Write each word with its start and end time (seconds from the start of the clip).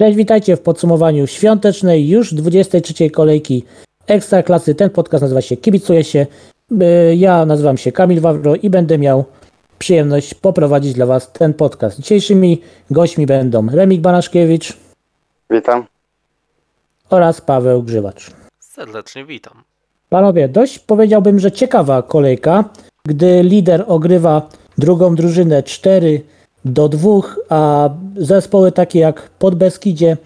Cześć, 0.00 0.16
witajcie 0.16 0.56
w 0.56 0.60
podsumowaniu 0.60 1.26
świątecznej 1.26 2.08
już 2.08 2.34
23 2.34 3.10
kolejki 3.10 3.64
Ekstra 4.06 4.42
Klasy. 4.42 4.74
Ten 4.74 4.90
podcast 4.90 5.22
nazywa 5.22 5.40
się 5.40 5.56
Kibicuję 5.56 6.04
się. 6.04 6.26
Y, 6.82 7.16
Ja 7.16 7.46
nazywam 7.46 7.76
się 7.78 7.92
Kamil 7.92 8.20
Wawro 8.20 8.54
i 8.54 8.70
będę 8.70 8.98
miał 8.98 9.24
przyjemność 9.78 10.34
poprowadzić 10.34 10.92
dla 10.94 11.06
Was 11.06 11.32
ten 11.32 11.54
podcast. 11.54 12.00
Dzisiejszymi 12.00 12.60
gośćmi 12.90 13.26
będą 13.26 13.66
Remik 13.70 14.00
Banaszkiewicz 14.00 14.76
Witam. 15.50 15.86
oraz 17.10 17.40
Paweł 17.40 17.82
Grzywacz. 17.82 18.30
Serdecznie 18.60 19.24
witam. 19.24 19.62
Panowie, 20.08 20.48
dość 20.48 20.78
powiedziałbym, 20.78 21.38
że 21.38 21.52
ciekawa 21.52 22.02
kolejka, 22.02 22.64
gdy 23.04 23.42
lider 23.42 23.84
ogrywa 23.86 24.48
drugą 24.78 25.14
drużynę 25.14 25.62
4 25.62 26.20
do 26.68 26.88
2, 26.88 27.10
a 27.48 27.90
zespoły 28.16 28.72
takie 28.72 28.98
jak 28.98 29.30
Podbeskidzie 29.38 30.16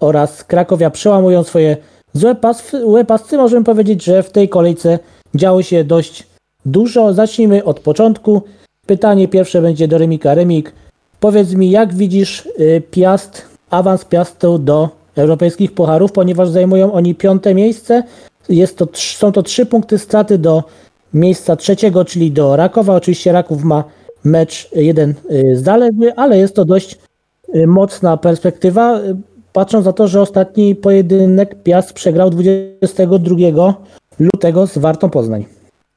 oraz 0.00 0.44
Krakowia 0.44 0.90
przełamują 0.90 1.44
swoje 1.44 1.76
złe, 2.12 2.34
pas, 2.34 2.72
pasy. 3.06 3.36
Możemy 3.36 3.64
powiedzieć, 3.64 4.04
że 4.04 4.22
w 4.22 4.30
tej 4.30 4.48
kolejce 4.48 4.98
działo 5.34 5.62
się 5.62 5.84
dość 5.84 6.26
dużo. 6.66 7.14
Zacznijmy 7.14 7.64
od 7.64 7.80
początku. 7.80 8.42
Pytanie 8.86 9.28
pierwsze 9.28 9.62
będzie 9.62 9.88
do 9.88 9.98
Remika. 9.98 10.34
Remik, 10.34 10.72
powiedz 11.20 11.52
mi, 11.52 11.70
jak 11.70 11.94
widzisz 11.94 12.46
y, 12.46 12.82
Piast, 12.90 13.42
awans 13.70 14.04
Piastu 14.04 14.58
do 14.58 14.88
europejskich 15.16 15.72
pucharów, 15.74 16.12
ponieważ 16.12 16.48
zajmują 16.48 16.92
oni 16.92 17.14
piąte 17.14 17.54
miejsce. 17.54 18.02
Jest 18.48 18.78
to, 18.78 18.88
są 18.94 19.32
to 19.32 19.42
trzy 19.42 19.66
punkty 19.66 19.98
straty 19.98 20.38
do 20.38 20.64
miejsca 21.14 21.56
trzeciego, 21.56 22.04
czyli 22.04 22.32
do 22.32 22.56
Rakowa. 22.56 22.94
Oczywiście 22.94 23.32
Raków 23.32 23.64
ma 23.64 23.84
mecz 24.24 24.68
jeden 24.72 25.14
y, 25.30 25.56
zaległy, 25.56 26.12
ale 26.16 26.38
jest 26.38 26.56
to 26.56 26.64
dość 26.64 26.98
y, 27.54 27.66
mocna 27.66 28.16
perspektywa, 28.16 28.98
y, 28.98 29.16
patrząc 29.52 29.86
na 29.86 29.92
to, 29.92 30.08
że 30.08 30.20
ostatni 30.20 30.74
pojedynek 30.74 31.62
Piast 31.62 31.92
przegrał 31.92 32.30
22 32.30 33.74
lutego 34.20 34.66
z 34.66 34.78
Wartą 34.78 35.10
Poznań. 35.10 35.44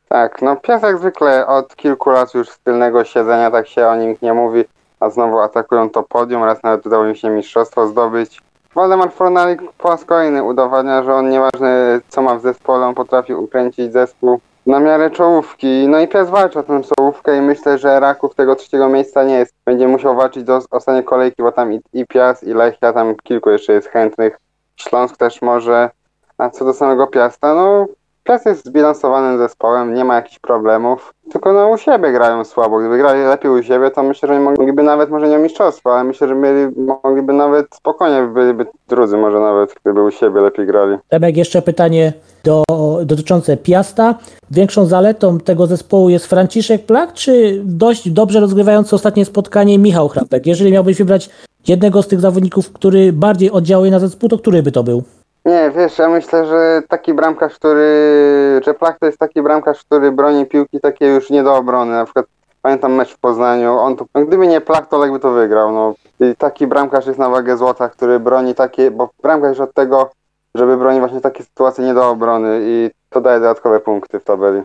Tak, 0.09 0.41
no 0.41 0.55
Piast 0.55 0.83
jak 0.83 0.97
zwykle 0.97 1.47
od 1.47 1.75
kilku 1.75 2.09
lat 2.09 2.33
już 2.33 2.49
z 2.49 2.59
tylnego 2.59 3.03
siedzenia 3.03 3.51
tak 3.51 3.67
się 3.67 3.87
o 3.87 3.95
nim 3.95 4.15
nie 4.21 4.33
mówi, 4.33 4.63
a 4.99 5.09
znowu 5.09 5.39
atakują 5.39 5.89
to 5.89 6.03
podium, 6.03 6.43
raz 6.43 6.63
nawet 6.63 6.85
udało 6.85 7.05
im 7.05 7.15
się 7.15 7.29
mistrzostwo 7.29 7.87
zdobyć. 7.87 8.41
Waldemar 8.75 9.11
Fornalik 9.11 9.61
po 9.77 9.89
raz 9.89 10.05
kolejny 10.05 10.43
udowadnia, 10.43 11.03
że 11.03 11.13
on 11.13 11.29
nieważne 11.29 11.99
co 12.09 12.21
ma 12.21 12.35
w 12.35 12.41
zespole, 12.41 12.85
on 12.85 12.95
potrafi 12.95 13.33
ukręcić 13.33 13.93
zespół 13.93 14.39
na 14.65 14.79
miarę 14.79 15.11
czołówki. 15.11 15.87
No 15.87 15.99
i 15.99 16.07
Piast 16.07 16.31
walczy 16.31 16.59
o 16.59 16.63
tę 16.63 16.81
czołówkę 16.83 17.37
i 17.37 17.41
myślę, 17.41 17.77
że 17.77 17.99
Raków 17.99 18.35
tego 18.35 18.55
trzeciego 18.55 18.89
miejsca 18.89 19.23
nie 19.23 19.33
jest. 19.33 19.53
Będzie 19.65 19.87
musiał 19.87 20.15
walczyć 20.15 20.43
do 20.43 20.61
ostatniej 20.71 21.03
kolejki, 21.03 21.43
bo 21.43 21.51
tam 21.51 21.73
i, 21.73 21.79
i 21.93 22.07
Piast, 22.07 22.43
i 22.43 22.53
Lechia, 22.53 22.93
tam 22.93 23.15
kilku 23.23 23.49
jeszcze 23.49 23.73
jest 23.73 23.87
chętnych. 23.87 24.39
Śląsk 24.75 25.17
też 25.17 25.41
może. 25.41 25.89
A 26.37 26.49
co 26.49 26.65
do 26.65 26.73
samego 26.73 27.07
Piasta, 27.07 27.53
no 27.53 27.87
Piast 28.23 28.45
jest 28.45 28.65
zbilansowanym 28.65 29.37
zespołem, 29.37 29.93
nie 29.93 30.05
ma 30.05 30.15
jakichś 30.15 30.39
problemów. 30.39 31.13
Tylko 31.31 31.53
no 31.53 31.69
u 31.69 31.77
siebie 31.77 32.11
grają 32.11 32.43
słabo. 32.43 32.79
Gdyby 32.79 32.97
grali 32.97 33.23
lepiej 33.23 33.51
u 33.51 33.63
siebie, 33.63 33.91
to 33.91 34.03
myślę, 34.03 34.27
że 34.27 34.39
mogliby 34.39 34.83
nawet 34.83 35.09
może 35.09 35.29
nie 35.29 35.37
mistrzostwo, 35.37 35.93
ale 35.93 36.03
myślę, 36.03 36.27
że 36.27 36.35
mieli, 36.35 36.67
mogliby 37.03 37.33
nawet 37.33 37.75
spokojnie 37.75 38.21
byliby 38.33 38.65
drudzy 38.87 39.17
może 39.17 39.39
nawet, 39.39 39.75
gdyby 39.83 40.03
u 40.03 40.11
siebie 40.11 40.41
lepiej 40.41 40.65
grali. 40.65 40.97
Remek, 41.11 41.37
jeszcze 41.37 41.61
pytanie 41.61 42.13
do, 42.43 42.63
dotyczące 43.05 43.57
Piasta. 43.57 44.15
Większą 44.51 44.85
zaletą 44.85 45.39
tego 45.39 45.67
zespołu 45.67 46.09
jest 46.09 46.25
Franciszek 46.25 46.85
Plak, 46.85 47.13
czy 47.13 47.61
dość 47.65 48.09
dobrze 48.09 48.39
rozgrywający 48.39 48.95
ostatnie 48.95 49.25
spotkanie 49.25 49.79
Michał 49.79 50.09
Chrapek? 50.09 50.45
Jeżeli 50.45 50.71
miałbyś 50.71 50.97
wybrać 50.97 51.29
jednego 51.67 52.01
z 52.01 52.07
tych 52.07 52.19
zawodników, 52.19 52.71
który 52.73 53.13
bardziej 53.13 53.51
oddziałuje 53.51 53.91
na 53.91 53.99
zespół, 53.99 54.29
to 54.29 54.37
który 54.37 54.63
by 54.63 54.71
to 54.71 54.83
był? 54.83 55.03
Nie, 55.45 55.71
wiesz, 55.75 55.97
ja 55.97 56.09
myślę, 56.09 56.45
że 56.45 56.81
taki 56.87 57.13
bramkarz, 57.13 57.55
który, 57.55 58.61
Plach 58.79 58.99
to 58.99 59.05
jest 59.05 59.17
taki 59.17 59.41
bramkarz, 59.41 59.83
który 59.83 60.11
broni 60.11 60.45
piłki 60.45 60.79
takie 60.79 61.07
już 61.07 61.29
nie 61.29 61.43
do 61.43 61.55
obrony. 61.55 61.91
Na 61.91 62.05
przykład 62.05 62.25
pamiętam 62.61 62.93
mecz 62.93 63.13
w 63.13 63.19
Poznaniu, 63.19 63.77
on 63.77 63.95
to, 63.95 64.05
no, 64.15 64.25
gdyby 64.25 64.47
nie 64.47 64.61
Plach, 64.61 64.87
to 64.87 64.97
Lech 64.97 65.11
by 65.11 65.19
to 65.19 65.31
wygrał. 65.31 65.71
No. 65.71 65.93
I 66.19 66.35
taki 66.35 66.67
bramkarz 66.67 67.05
jest 67.05 67.19
na 67.19 67.29
wagę 67.29 67.57
złota, 67.57 67.89
który 67.89 68.19
broni 68.19 68.55
takie, 68.55 68.91
bo 68.91 69.09
bramkarz 69.23 69.59
od 69.59 69.73
tego, 69.73 70.11
żeby 70.55 70.77
bronić 70.77 70.99
właśnie 70.99 71.21
takie 71.21 71.43
sytuacje 71.43 71.85
nie 71.85 71.93
do 71.93 72.09
obrony 72.09 72.59
i 72.61 72.89
to 73.09 73.21
daje 73.21 73.39
dodatkowe 73.39 73.79
punkty 73.79 74.19
w 74.19 74.23
tabeli. 74.23 74.61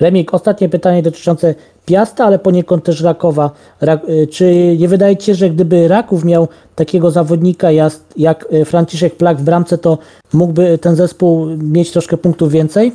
Remik, 0.00 0.34
ostatnie 0.34 0.68
pytanie 0.68 1.02
dotyczące 1.02 1.54
Piasta, 1.86 2.24
ale 2.24 2.38
poniekąd 2.38 2.84
też 2.84 3.02
Rakowa. 3.02 3.50
Ra, 3.80 3.98
y, 4.08 4.26
czy 4.26 4.76
nie 4.78 4.88
wydaje 4.88 5.20
się, 5.20 5.34
że 5.34 5.50
gdyby 5.50 5.88
Raków 5.88 6.24
miał 6.24 6.48
takiego 6.74 7.10
zawodnika 7.10 7.70
jak, 8.16 8.46
y, 8.52 8.64
Franciszek 8.64 9.16
Plak 9.16 9.36
w 9.36 9.42
bramce, 9.42 9.78
to 9.78 9.98
mógłby 10.32 10.78
ten 10.78 10.96
zespół 10.96 11.46
mieć 11.56 11.92
troszkę 11.92 12.16
punktów 12.16 12.52
więcej? 12.52 12.92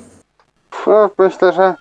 No, 0.88 1.10
myślę, 1.18 1.54
że 1.54 1.76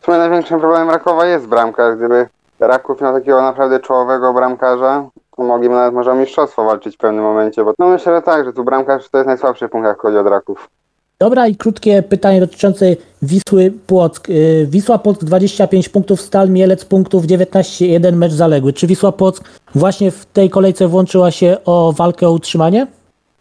w 0.00 0.04
sumie 0.04 0.18
największym 0.18 0.60
problemem 0.60 0.90
Rakowa 0.90 1.26
jest 1.26 1.46
bramkarz. 1.46 1.96
Gdyby 1.96 2.28
Raków 2.60 3.00
miał 3.00 3.12
takiego 3.12 3.42
naprawdę 3.42 3.80
czołowego 3.80 4.34
bramkarza, 4.34 5.08
to 5.36 5.42
mogliby 5.42 5.74
nawet 5.74 5.94
może 5.94 6.12
o 6.12 6.14
mistrzostwo 6.14 6.64
walczyć 6.64 6.94
w 6.94 6.98
pewnym 6.98 7.24
momencie, 7.24 7.64
bo 7.64 7.72
no 7.78 7.88
myślę, 7.88 8.16
że 8.16 8.22
tak, 8.22 8.44
że 8.44 8.52
tu 8.52 8.64
bramkarz 8.64 9.08
to 9.08 9.18
jest 9.18 9.28
najsłabszy 9.28 9.68
punkt, 9.68 9.86
jak 9.86 10.00
chodzi 10.00 10.16
od 10.16 10.26
Raków. 10.26 10.68
Dobra 11.22 11.46
i 11.46 11.56
krótkie 11.56 12.02
pytanie 12.02 12.40
dotyczące 12.40 12.86
Wisły 13.22 13.72
Płock. 13.86 14.28
Y, 14.28 14.66
Wisła 14.70 14.98
Płock 14.98 15.24
25 15.24 15.88
punktów, 15.88 16.20
Stal 16.20 16.50
Mielec 16.50 16.84
punktów 16.84 17.24
19, 17.24 17.86
jeden 17.86 18.16
mecz 18.16 18.32
zaległy. 18.32 18.72
Czy 18.72 18.86
Wisła 18.86 19.12
Płock 19.12 19.44
właśnie 19.74 20.10
w 20.10 20.26
tej 20.26 20.50
kolejce 20.50 20.88
włączyła 20.88 21.30
się 21.30 21.56
o 21.64 21.92
walkę 21.92 22.28
o 22.28 22.32
utrzymanie? 22.32 22.86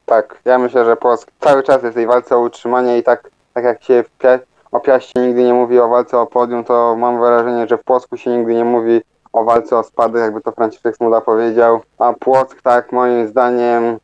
Tak, 0.05 0.39
ja 0.45 0.57
myślę, 0.57 0.85
że 0.85 0.95
Płock 0.95 1.31
cały 1.39 1.63
czas 1.63 1.83
jest 1.83 1.93
w 1.93 1.95
tej 1.95 2.07
walce 2.07 2.35
o 2.35 2.39
utrzymanie 2.39 2.97
i 2.97 3.03
tak, 3.03 3.31
tak 3.53 3.63
jak 3.63 3.83
się 3.83 4.03
Pia- 4.19 4.39
o 4.71 4.79
Piaście 4.79 5.19
nigdy 5.27 5.43
nie 5.43 5.53
mówi 5.53 5.79
o 5.79 5.89
walce 5.89 6.17
o 6.17 6.27
podium, 6.27 6.63
to 6.63 6.95
mam 6.95 7.19
wrażenie, 7.19 7.67
że 7.67 7.77
w 7.77 7.83
Płocku 7.83 8.17
się 8.17 8.37
nigdy 8.37 8.55
nie 8.55 8.65
mówi 8.65 9.01
o 9.33 9.43
walce 9.43 9.77
o 9.77 9.83
spadek, 9.83 10.21
jakby 10.21 10.41
to 10.41 10.51
Franciszek 10.51 10.95
Smuda 10.95 11.21
powiedział. 11.21 11.79
A 11.97 12.13
Płock 12.13 12.61
tak 12.61 12.91
moim 12.91 13.27
zdaniem, 13.27 13.97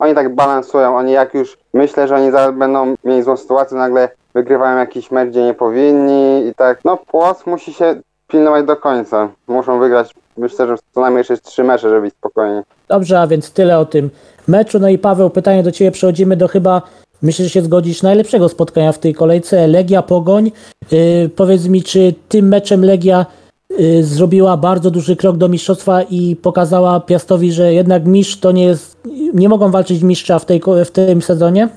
oni 0.00 0.14
tak 0.14 0.34
balansują, 0.34 0.96
oni 0.96 1.12
jak 1.12 1.34
już, 1.34 1.58
myślę, 1.74 2.08
że 2.08 2.16
oni 2.16 2.30
zaraz 2.30 2.56
będą 2.56 2.94
mieli 3.04 3.22
złą 3.22 3.36
sytuację, 3.36 3.76
nagle 3.76 4.08
wygrywają 4.34 4.78
jakiś 4.78 5.10
mecz, 5.10 5.28
gdzie 5.28 5.44
nie 5.44 5.54
powinni 5.54 6.46
i 6.46 6.54
tak, 6.54 6.80
no 6.84 6.96
Płock 6.96 7.46
musi 7.46 7.72
się 7.72 8.00
pilnować 8.28 8.66
do 8.66 8.76
końca. 8.76 9.28
Muszą 9.48 9.78
wygrać, 9.78 10.14
myślę, 10.36 10.66
że 10.66 10.76
co 10.94 11.00
najmniej 11.00 11.18
jeszcze 11.18 11.36
trzy 11.36 11.64
mecze, 11.64 11.88
żeby 11.88 12.00
być 12.00 12.14
spokojni. 12.14 12.62
Dobrze, 12.88 13.20
a 13.20 13.26
więc 13.26 13.52
tyle 13.52 13.78
o 13.78 13.84
tym 13.84 14.10
meczu. 14.48 14.78
No 14.78 14.88
i 14.88 14.98
Paweł, 14.98 15.30
pytanie 15.30 15.62
do 15.62 15.72
Ciebie. 15.72 15.90
Przechodzimy 15.90 16.36
do 16.36 16.48
chyba, 16.48 16.82
myślę, 17.22 17.44
że 17.44 17.50
się 17.50 17.62
zgodzisz, 17.62 18.02
najlepszego 18.02 18.48
spotkania 18.48 18.92
w 18.92 18.98
tej 18.98 19.14
kolejce. 19.14 19.66
Legia 19.66 20.02
Pogoń. 20.02 20.52
Yy, 20.90 21.28
powiedz 21.36 21.66
mi, 21.66 21.82
czy 21.82 22.14
tym 22.28 22.48
meczem 22.48 22.84
Legia 22.84 23.26
yy, 23.78 24.04
zrobiła 24.04 24.56
bardzo 24.56 24.90
duży 24.90 25.16
krok 25.16 25.36
do 25.36 25.48
mistrzostwa 25.48 26.02
i 26.02 26.36
pokazała 26.36 27.00
Piastowi, 27.00 27.52
że 27.52 27.74
jednak 27.74 28.06
mistrz 28.06 28.40
to 28.40 28.52
nie 28.52 28.64
jest, 28.64 28.89
nie 29.34 29.48
mogą 29.48 29.70
walczyć 29.70 30.02
mistrza 30.02 30.38
w, 30.38 30.46
tej, 30.46 30.60
w 30.84 30.90
tym 30.90 31.22
sezonie? 31.22 31.68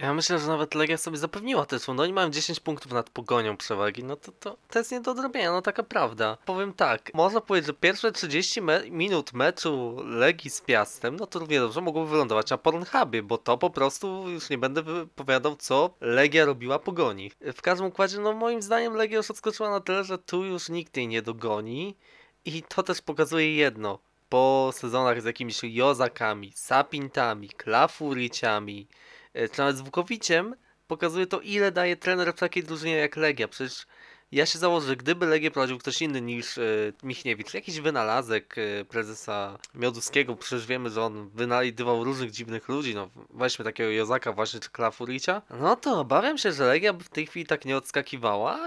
Ja 0.00 0.14
myślę, 0.14 0.38
że 0.38 0.46
nawet 0.46 0.74
Legia 0.74 0.96
sobie 0.96 1.18
zapewniła 1.18 1.66
tytuł. 1.66 1.94
No 1.94 2.02
oni 2.02 2.12
mają 2.12 2.30
10 2.30 2.60
punktów 2.60 2.92
nad 2.92 3.10
pogonią 3.10 3.56
przewagi. 3.56 4.04
No 4.04 4.16
to, 4.16 4.32
to, 4.32 4.56
to 4.70 4.78
jest 4.78 4.92
nie 4.92 5.00
do 5.00 5.10
odrobienia, 5.10 5.52
no 5.52 5.62
taka 5.62 5.82
prawda. 5.82 6.36
Powiem 6.46 6.72
tak, 6.72 7.10
można 7.14 7.40
powiedzieć, 7.40 7.66
że 7.66 7.72
pierwsze 7.72 8.12
30 8.12 8.62
me 8.62 8.90
minut 8.90 9.32
meczu 9.32 9.96
Legii 10.04 10.50
z 10.50 10.60
Piastem, 10.60 11.16
no 11.16 11.26
to 11.26 11.38
równie 11.38 11.60
dobrze 11.60 11.80
mogłoby 11.80 12.10
wylądować 12.10 12.50
na 12.50 12.58
Pornhubie, 12.58 13.22
bo 13.22 13.38
to 13.38 13.58
po 13.58 13.70
prostu 13.70 14.28
już 14.28 14.50
nie 14.50 14.58
będę 14.58 14.82
wypowiadał, 14.82 15.56
co 15.56 15.90
Legia 16.00 16.44
robiła 16.44 16.78
pogoni. 16.78 17.30
W 17.40 17.62
każdym 17.62 17.86
układzie, 17.86 18.20
no 18.20 18.32
moim 18.32 18.62
zdaniem 18.62 18.94
Legia 18.94 19.16
już 19.16 19.30
odskoczyła 19.30 19.70
na 19.70 19.80
tyle, 19.80 20.04
że 20.04 20.18
tu 20.18 20.44
już 20.44 20.68
nikt 20.68 20.96
jej 20.96 21.08
nie 21.08 21.22
dogoni. 21.22 21.96
I 22.44 22.62
to 22.62 22.82
też 22.82 23.02
pokazuje 23.02 23.54
jedno. 23.54 23.98
Po 24.28 24.70
sezonach 24.74 25.22
z 25.22 25.24
jakimiś 25.24 25.60
Jozakami, 25.62 26.52
Sapintami, 26.54 27.48
Klafuriciami, 27.48 28.88
e, 29.34 29.48
czy 29.48 29.58
nawet 29.58 29.76
z 29.76 29.80
Wukowiciem, 29.80 30.54
pokazuje 30.86 31.26
to, 31.26 31.40
ile 31.40 31.72
daje 31.72 31.96
trener 31.96 32.32
w 32.32 32.38
takiej 32.38 32.64
drużynie 32.64 32.96
jak 32.96 33.16
Legia. 33.16 33.48
Przecież 33.48 33.86
ja 34.32 34.46
się 34.46 34.58
założę, 34.58 34.86
że 34.86 34.96
gdyby 34.96 35.26
Legię 35.26 35.50
prowadził 35.50 35.78
ktoś 35.78 36.02
inny 36.02 36.20
niż 36.20 36.58
e, 36.58 36.62
Michniewicz, 37.02 37.54
jakiś 37.54 37.80
wynalazek 37.80 38.56
e, 38.58 38.84
prezesa 38.84 39.58
Mioduskiego, 39.74 40.36
przecież 40.36 40.66
wiemy, 40.66 40.90
że 40.90 41.02
on 41.02 41.28
wynajdywał 41.34 42.04
różnych 42.04 42.30
dziwnych 42.30 42.68
ludzi, 42.68 42.94
no 42.94 43.08
weźmy 43.34 43.64
takiego 43.64 43.90
Jozaka 43.90 44.32
właśnie, 44.32 44.60
czy 44.60 44.70
Klafuricia, 44.70 45.42
no 45.60 45.76
to 45.76 46.00
obawiam 46.00 46.38
się, 46.38 46.52
że 46.52 46.66
Legia 46.66 46.92
by 46.92 47.04
w 47.04 47.08
tej 47.08 47.26
chwili 47.26 47.46
tak 47.46 47.64
nie 47.64 47.76
odskakiwała, 47.76 48.58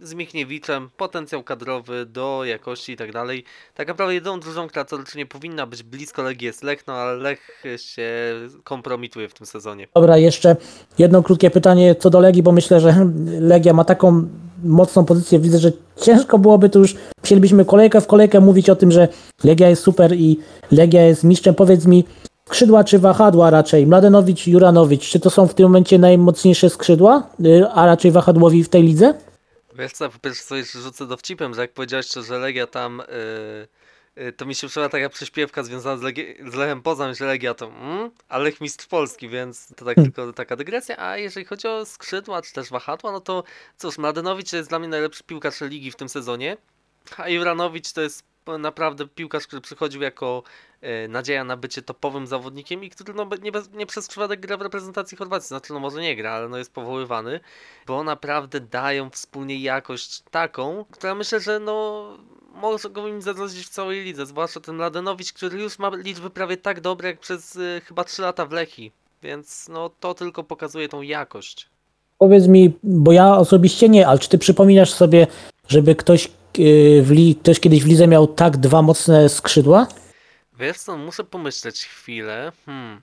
z 0.00 0.14
Michniewiczem 0.14 0.90
potencjał 0.96 1.42
kadrowy 1.42 2.06
do 2.06 2.44
jakości 2.44 2.92
i 2.92 2.96
tak 2.96 3.12
dalej. 3.12 3.44
Tak 3.74 3.88
naprawdę 3.88 4.14
jedyną 4.14 4.40
drużyną, 4.40 4.68
która 4.68 4.84
nie 5.14 5.26
powinna 5.26 5.66
być 5.66 5.82
blisko 5.82 6.22
Legii 6.22 6.46
jest 6.46 6.62
Lech, 6.62 6.86
no 6.86 6.94
ale 6.94 7.14
Lech 7.16 7.62
się 7.76 8.10
kompromituje 8.64 9.28
w 9.28 9.34
tym 9.34 9.46
sezonie. 9.46 9.88
Dobra, 9.94 10.16
jeszcze 10.16 10.56
jedno 10.98 11.22
krótkie 11.22 11.50
pytanie 11.50 11.94
co 11.94 12.10
do 12.10 12.20
Legii, 12.20 12.42
bo 12.42 12.52
myślę, 12.52 12.80
że 12.80 13.10
Legia 13.40 13.72
ma 13.72 13.84
taką 13.84 14.28
mocną 14.64 15.04
pozycję. 15.04 15.38
Widzę, 15.38 15.58
że 15.58 15.72
ciężko 16.00 16.38
byłoby 16.38 16.68
tu 16.68 16.78
już, 16.78 16.96
musielibyśmy 17.22 17.64
kolejkę 17.64 18.00
w 18.00 18.06
kolejkę 18.06 18.40
mówić 18.40 18.70
o 18.70 18.76
tym, 18.76 18.92
że 18.92 19.08
Legia 19.44 19.68
jest 19.68 19.82
super 19.82 20.12
i 20.12 20.38
Legia 20.70 21.02
jest 21.02 21.24
mistrzem. 21.24 21.54
Powiedz 21.54 21.86
mi, 21.86 22.04
skrzydła 22.46 22.84
czy 22.84 22.98
wahadła 22.98 23.50
raczej? 23.50 23.86
Mladenowicz, 23.86 24.46
Juranowicz, 24.46 25.08
czy 25.08 25.20
to 25.20 25.30
są 25.30 25.46
w 25.46 25.54
tym 25.54 25.66
momencie 25.66 25.98
najmocniejsze 25.98 26.70
skrzydła, 26.70 27.30
y, 27.46 27.68
a 27.74 27.86
raczej 27.86 28.10
wahadłowi 28.10 28.64
w 28.64 28.68
tej 28.68 28.82
lidze? 28.82 29.14
Wiesz 29.78 29.92
co, 29.92 30.10
po 30.10 30.18
pierwsze 30.18 30.56
jeszcze 30.56 30.78
rzucę 30.78 31.06
dowcipem, 31.06 31.54
że 31.54 31.60
jak 31.60 31.72
powiedziałeś, 31.72 32.06
że 32.28 32.38
Legia 32.38 32.66
tam, 32.66 33.02
yy, 33.08 33.68
to 34.36 34.46
mi 34.46 34.54
się 34.54 34.66
przyszła 34.66 34.88
taka 34.88 35.08
prześpiewka 35.08 35.62
związana 35.62 35.96
z, 35.96 36.02
Legi- 36.02 36.50
z 36.50 36.54
Lechem 36.54 36.82
Poznań, 36.82 37.14
że 37.14 37.24
Legia 37.24 37.54
to 37.54 37.66
mm, 37.66 38.10
a 38.28 38.38
Lech 38.38 38.60
mistrz 38.60 38.86
Polski, 38.86 39.28
więc 39.28 39.66
to 39.66 39.84
tak 39.84 39.94
Hmm. 39.94 40.12
tylko 40.12 40.32
taka 40.32 40.56
dygresja, 40.56 40.98
a 40.98 41.16
jeżeli 41.18 41.46
chodzi 41.46 41.68
o 41.68 41.84
skrzydła, 41.84 42.42
czy 42.42 42.52
też 42.52 42.70
wahadła, 42.70 43.12
no 43.12 43.20
to 43.20 43.44
cóż, 43.76 43.98
Mladenowicz 43.98 44.50
to 44.50 44.56
jest 44.56 44.68
dla 44.68 44.78
mnie 44.78 44.88
najlepszy 44.88 45.24
piłkarz 45.24 45.60
ligi 45.60 45.90
w 45.90 45.96
tym 45.96 46.08
sezonie, 46.08 46.56
a 47.16 47.28
Juranowicz 47.28 47.92
to 47.92 48.00
jest 48.00 48.24
naprawdę 48.58 49.08
piłkarz, 49.08 49.46
który 49.46 49.62
przychodził 49.62 50.02
jako 50.02 50.42
e, 50.80 51.08
nadzieja 51.08 51.44
na 51.44 51.56
bycie 51.56 51.82
topowym 51.82 52.26
zawodnikiem 52.26 52.84
i 52.84 52.90
który 52.90 53.14
no, 53.14 53.28
nie, 53.42 53.52
bez, 53.52 53.72
nie 53.72 53.86
przez 53.86 54.08
przypadek 54.08 54.40
gra 54.40 54.56
w 54.56 54.62
reprezentacji 54.62 55.18
Chorwacji. 55.18 55.48
Znaczy, 55.48 55.72
no 55.72 55.80
może 55.80 56.02
nie 56.02 56.16
gra, 56.16 56.32
ale 56.32 56.48
no 56.48 56.58
jest 56.58 56.72
powoływany, 56.72 57.40
bo 57.86 58.04
naprawdę 58.04 58.60
dają 58.60 59.10
wspólnie 59.10 59.58
jakość 59.58 60.22
taką, 60.30 60.84
która 60.90 61.14
myślę, 61.14 61.40
że 61.40 61.60
no 61.60 62.18
może 62.54 62.90
go 62.90 63.08
im 63.08 63.22
zagrozić 63.22 63.66
w 63.66 63.68
całej 63.68 64.04
lidze, 64.04 64.26
zwłaszcza 64.26 64.60
ten 64.60 64.74
Mladenowicz, 64.76 65.32
który 65.32 65.62
już 65.62 65.78
ma 65.78 65.90
liczby 65.96 66.30
prawie 66.30 66.56
tak 66.56 66.80
dobre 66.80 67.08
jak 67.08 67.20
przez 67.20 67.56
y, 67.56 67.82
chyba 67.84 68.04
3 68.04 68.22
lata 68.22 68.46
w 68.46 68.52
Lechi, 68.52 68.92
więc 69.22 69.68
no 69.68 69.90
to 70.00 70.14
tylko 70.14 70.44
pokazuje 70.44 70.88
tą 70.88 71.02
jakość. 71.02 71.68
Powiedz 72.18 72.46
mi, 72.46 72.78
bo 72.82 73.12
ja 73.12 73.36
osobiście 73.36 73.88
nie, 73.88 74.08
ale 74.08 74.18
czy 74.18 74.28
ty 74.28 74.38
przypominasz 74.38 74.92
sobie, 74.92 75.26
żeby 75.68 75.94
ktoś, 75.94 76.26
y, 76.58 77.02
w 77.02 77.10
li, 77.10 77.36
ktoś 77.36 77.60
kiedyś 77.60 77.82
w 77.82 77.86
lidze 77.86 78.08
miał 78.08 78.26
tak 78.26 78.56
dwa 78.56 78.82
mocne 78.82 79.28
skrzydła? 79.28 79.86
Wiesz 80.58 80.78
co, 80.78 80.96
muszę 80.96 81.24
pomyśleć 81.24 81.84
chwilę. 81.84 82.52
Hmm. 82.66 83.02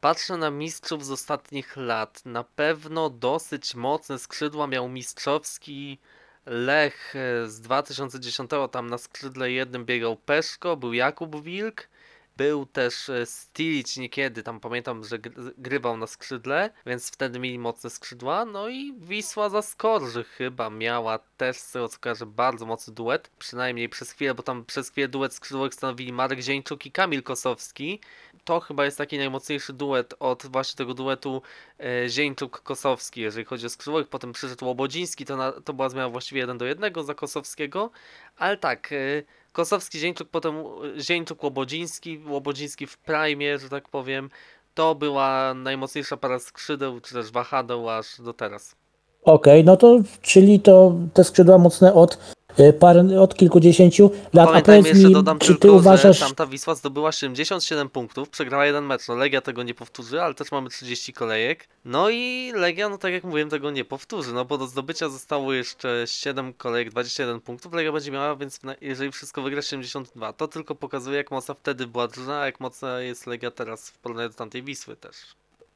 Patrzę 0.00 0.36
na 0.36 0.50
mistrzów 0.50 1.04
z 1.04 1.10
ostatnich 1.10 1.76
lat. 1.76 2.22
Na 2.24 2.44
pewno 2.44 3.10
dosyć 3.10 3.74
mocne 3.74 4.18
skrzydła 4.18 4.66
miał 4.66 4.88
mistrzowski 4.88 5.98
Lech 6.46 7.14
e, 7.16 7.46
z 7.48 7.60
2010. 7.60 8.50
Tam 8.70 8.90
na 8.90 8.98
skrzydle 8.98 9.50
jednym 9.50 9.84
biegał 9.84 10.16
Peszko, 10.16 10.76
był 10.76 10.92
Jakub 10.92 11.42
Wilk. 11.42 11.88
Był 12.36 12.66
też 12.66 13.08
e, 13.08 13.26
Stilic 13.26 13.96
niekiedy, 13.96 14.42
tam 14.42 14.60
pamiętam, 14.60 15.04
że 15.04 15.18
gr- 15.18 15.52
grywał 15.58 15.96
na 15.96 16.06
skrzydle, 16.06 16.70
więc 16.86 17.10
wtedy 17.10 17.38
mieli 17.38 17.58
mocne 17.58 17.90
skrzydła. 17.90 18.44
No 18.44 18.68
i 18.68 18.94
Wisła 18.98 19.48
za 19.48 19.62
Skorży 19.62 20.24
chyba 20.24 20.70
miała 20.70 21.18
też, 21.18 21.56
z 21.56 21.72
tego 21.72 21.88
co 21.88 21.98
kojarzę, 21.98 22.26
bardzo 22.26 22.66
mocny 22.66 22.94
duet. 22.94 23.30
Przynajmniej 23.38 23.88
przez 23.88 24.10
chwilę, 24.10 24.34
bo 24.34 24.42
tam 24.42 24.64
przez 24.64 24.90
chwilę 24.90 25.08
duet 25.08 25.34
skrzydłowych 25.34 25.74
stanowili 25.74 26.12
Marek 26.12 26.40
Zieńczuk 26.40 26.86
i 26.86 26.92
Kamil 26.92 27.22
Kosowski. 27.22 28.00
To 28.44 28.60
chyba 28.60 28.84
jest 28.84 28.98
taki 28.98 29.18
najmocniejszy 29.18 29.72
duet 29.72 30.14
od 30.20 30.46
właśnie 30.46 30.76
tego 30.76 30.94
duetu 30.94 31.42
e, 31.80 32.08
Zieńczuk-Kosowski, 32.08 33.20
jeżeli 33.20 33.44
chodzi 33.44 33.66
o 33.66 33.70
skrzydłowych. 33.70 34.08
Potem 34.08 34.32
przyszedł 34.32 34.66
Łobodziński, 34.66 35.24
to, 35.24 35.36
na, 35.36 35.52
to 35.52 35.72
była 35.72 35.88
zmiana 35.88 36.08
właściwie 36.08 36.40
1 36.40 36.58
do 36.58 36.64
1 36.64 37.04
za 37.04 37.14
Kosowskiego. 37.14 37.90
Ale 38.36 38.56
tak, 38.56 38.92
e, 38.92 39.22
Kosowski, 39.56 39.98
Zieńczuk, 39.98 40.28
potem 40.28 40.54
e, 40.56 41.00
Zieńczuk, 41.00 41.42
Łobodziński, 41.42 42.20
Łobodziński 42.28 42.86
w 42.86 42.98
prime, 42.98 43.58
że 43.58 43.68
tak 43.68 43.88
powiem. 43.88 44.30
To 44.74 44.94
była 44.94 45.54
najmocniejsza 45.54 46.16
para 46.16 46.38
skrzydeł, 46.38 47.00
czy 47.00 47.14
też 47.14 47.30
wahadeł 47.30 47.90
aż 47.90 48.20
do 48.20 48.32
teraz. 48.32 48.76
Okej, 49.22 49.64
no 49.64 49.76
to 49.76 49.98
czyli 50.22 50.60
to 50.60 50.94
te 51.14 51.24
skrzydła 51.24 51.58
mocne 51.58 51.94
od, 51.94 52.34
par, 52.80 52.96
od 53.20 53.34
kilkudziesięciu 53.34 54.10
lat. 54.32 54.48
A 54.48 54.50
Pamiętajmy 54.50 54.82
powiedz 54.82 54.96
jeszcze, 54.96 55.08
mi, 55.08 55.14
dodam 55.14 55.38
czy 55.38 55.46
tylko, 55.46 55.60
ty 55.60 55.72
uważasz, 55.72 56.18
że 56.18 56.24
tamta 56.24 56.46
Wisła 56.46 56.74
zdobyła 56.74 57.12
77 57.12 57.88
punktów, 57.88 58.28
przegrała 58.28 58.66
jeden 58.66 58.84
mecz, 58.84 59.08
no 59.08 59.14
Legia 59.14 59.40
tego 59.40 59.62
nie 59.62 59.74
powtórzy, 59.74 60.22
ale 60.22 60.34
też 60.34 60.52
mamy 60.52 60.70
30 60.70 61.12
kolejek. 61.12 61.68
No 61.84 62.10
i 62.10 62.52
Legia, 62.54 62.88
no 62.88 62.98
tak 62.98 63.12
jak 63.12 63.24
mówiłem, 63.24 63.50
tego 63.50 63.70
nie 63.70 63.84
powtórzy, 63.84 64.32
no 64.32 64.44
bo 64.44 64.58
do 64.58 64.66
zdobycia 64.66 65.08
zostało 65.08 65.52
jeszcze 65.52 66.04
7 66.06 66.52
kolejek, 66.52 66.90
21 66.90 67.40
punktów, 67.40 67.72
Legia 67.72 67.92
będzie 67.92 68.10
miała, 68.10 68.36
więc 68.36 68.60
jeżeli 68.80 69.12
wszystko 69.12 69.42
wygra 69.42 69.62
72, 69.62 70.32
to 70.32 70.48
tylko 70.48 70.74
pokazuje 70.74 71.16
jak 71.16 71.30
mocna 71.30 71.54
wtedy 71.54 71.86
była 71.86 72.08
drużyna, 72.08 72.40
a 72.40 72.46
jak 72.46 72.60
mocna 72.60 73.00
jest 73.00 73.26
Legia 73.26 73.50
teraz 73.50 73.90
w 73.90 73.98
porównaniu 73.98 74.28
do 74.28 74.34
tamtej 74.34 74.62
Wisły 74.62 74.96
też. 74.96 75.16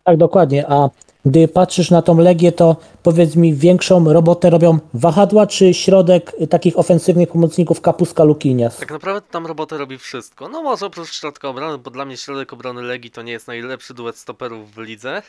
Tak 0.05 0.17
dokładnie, 0.17 0.69
a 0.69 0.91
gdy 1.27 1.49
patrzysz 1.49 1.91
na 1.91 2.03
tą 2.03 2.19
Legię, 2.19 2.53
to 2.53 2.77
powiedz 3.03 3.37
mi, 3.37 3.55
większą 3.55 4.13
robotę 4.13 4.51
robią 4.51 4.79
wahadła, 4.95 5.47
czy 5.47 5.75
środek 5.75 6.33
takich 6.51 6.79
ofensywnych 6.79 7.29
pomocników 7.29 7.81
Kapuska 7.81 8.25
Lukinias? 8.25 8.77
Tak 8.77 8.91
naprawdę 8.91 9.29
tam 9.31 9.47
robotę 9.47 9.79
robi 9.79 9.99
wszystko. 9.99 10.49
No 10.49 10.63
może 10.63 10.87
oprócz 10.87 11.13
środka 11.13 11.49
obrony, 11.49 11.79
bo 11.79 11.91
dla 11.91 12.05
mnie 12.05 12.17
środek 12.17 12.53
obrony 12.53 12.83
Legii 12.83 13.11
to 13.11 13.23
nie 13.23 13.33
jest 13.33 13.47
najlepszy 13.47 13.95
duet 13.95 14.17
stoperów 14.17 14.75
w 14.75 14.79
lidze. 14.79 15.23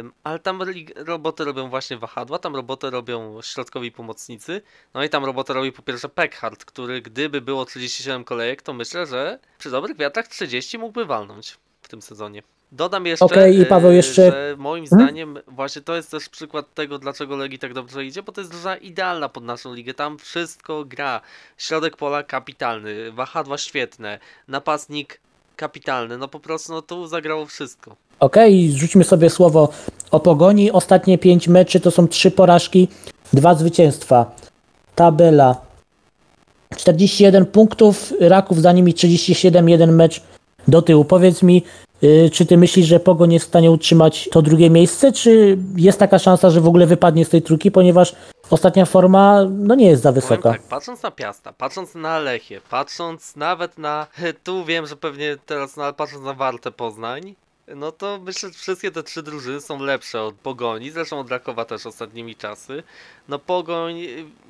Ym, 0.00 0.12
ale 0.24 0.38
tam 0.38 0.62
robotę 0.96 1.44
robią 1.44 1.70
właśnie 1.70 1.96
wahadła, 1.96 2.38
tam 2.38 2.56
robotę 2.56 2.90
robią 2.90 3.42
środkowi 3.42 3.92
pomocnicy. 3.92 4.62
No 4.94 5.04
i 5.04 5.08
tam 5.08 5.24
robotę 5.24 5.52
robi 5.52 5.72
po 5.72 5.82
pierwsze 5.82 6.08
Peckhardt, 6.08 6.64
który 6.64 7.02
gdyby 7.02 7.40
było 7.40 7.64
37 7.64 8.24
kolejek, 8.24 8.62
to 8.62 8.72
myślę, 8.72 9.06
że 9.06 9.38
przy 9.58 9.70
dobrych 9.70 9.96
wiatrach 9.96 10.28
30 10.28 10.78
mógłby 10.78 11.06
walnąć 11.06 11.58
w 11.82 11.88
tym 11.88 12.02
sezonie. 12.02 12.42
Dodam 12.72 13.06
jeszcze, 13.06 13.24
Okej, 13.24 13.58
i 13.60 13.66
Paweł, 13.66 13.90
yy, 13.90 13.96
jeszcze- 13.96 14.30
że 14.30 14.54
moim 14.58 14.86
Hmm? 14.86 15.08
zdaniem 15.08 15.38
właśnie 15.46 15.82
to 15.82 15.96
jest 15.96 16.10
też 16.10 16.28
przykład 16.28 16.74
tego, 16.74 16.98
dlaczego 16.98 17.36
Legii 17.36 17.58
tak 17.58 17.74
dobrze 17.74 18.04
idzie, 18.04 18.22
bo 18.22 18.32
to 18.32 18.40
jest 18.40 18.50
drużyna 18.50 18.76
idealna 18.76 19.28
pod 19.28 19.44
naszą 19.44 19.74
ligę. 19.74 19.94
Tam 19.94 20.18
wszystko 20.18 20.84
gra. 20.84 21.20
Środek 21.58 21.96
pola 21.96 22.22
kapitalny, 22.22 23.12
wahadła 23.12 23.58
świetne, 23.58 24.18
napastnik 24.48 25.20
kapitalny. 25.56 26.18
No 26.18 26.28
po 26.28 26.40
prostu 26.40 26.72
no 26.72 26.82
tu 26.82 27.06
zagrało 27.06 27.46
wszystko. 27.46 27.96
Okej, 28.20 28.72
rzućmy 28.72 29.04
sobie 29.04 29.30
słowo 29.30 29.68
o 30.10 30.20
pogoni. 30.20 30.70
Ostatnie 30.70 31.18
pięć 31.18 31.48
meczy 31.48 31.80
to 31.80 31.90
są 31.90 32.08
trzy 32.08 32.30
porażki, 32.30 32.88
dwa 33.32 33.54
zwycięstwa. 33.54 34.30
Tabela 34.94 35.56
41 36.76 37.46
punktów, 37.46 38.12
Raków 38.20 38.60
za 38.62 38.72
nimi 38.72 38.94
37, 38.94 39.68
jeden 39.68 39.92
mecz 39.92 40.22
do 40.68 40.82
tyłu. 40.82 41.04
Powiedz 41.04 41.42
mi, 41.42 41.62
czy 42.32 42.46
ty 42.46 42.56
myślisz, 42.56 42.86
że 42.86 43.00
Pogoń 43.00 43.32
jest 43.32 43.46
w 43.46 43.48
stanie 43.48 43.70
utrzymać 43.70 44.28
to 44.32 44.42
drugie 44.42 44.70
miejsce, 44.70 45.12
czy 45.12 45.58
jest 45.76 45.98
taka 45.98 46.18
szansa, 46.18 46.50
że 46.50 46.60
w 46.60 46.66
ogóle 46.66 46.86
wypadnie 46.86 47.24
z 47.24 47.28
tej 47.28 47.42
trójki, 47.42 47.70
ponieważ 47.70 48.14
ostatnia 48.50 48.84
forma 48.84 49.44
no 49.50 49.74
nie 49.74 49.86
jest 49.86 50.02
za 50.02 50.12
wysoka. 50.12 50.50
tak, 50.50 50.62
patrząc 50.62 51.02
na 51.02 51.10
Piasta, 51.10 51.52
patrząc 51.52 51.94
na 51.94 52.18
Lechię, 52.18 52.60
patrząc 52.70 53.36
nawet 53.36 53.78
na... 53.78 54.06
Tu 54.44 54.64
wiem, 54.64 54.86
że 54.86 54.96
pewnie 54.96 55.36
teraz, 55.46 55.76
no 55.76 55.84
ale 55.84 55.92
patrząc 55.92 56.24
na 56.24 56.34
Wartę 56.34 56.70
Poznań, 56.70 57.34
no 57.76 57.92
to 57.92 58.18
myślę, 58.18 58.48
że 58.48 58.54
wszystkie 58.54 58.90
te 58.90 59.02
trzy 59.02 59.22
drużyny 59.22 59.60
są 59.60 59.82
lepsze 59.82 60.22
od 60.22 60.34
Pogoni, 60.34 60.90
zresztą 60.90 61.20
od 61.20 61.30
Rakowa 61.30 61.64
też 61.64 61.86
ostatnimi 61.86 62.36
czasy. 62.36 62.82
No 63.28 63.38
Pogoń, 63.38 63.94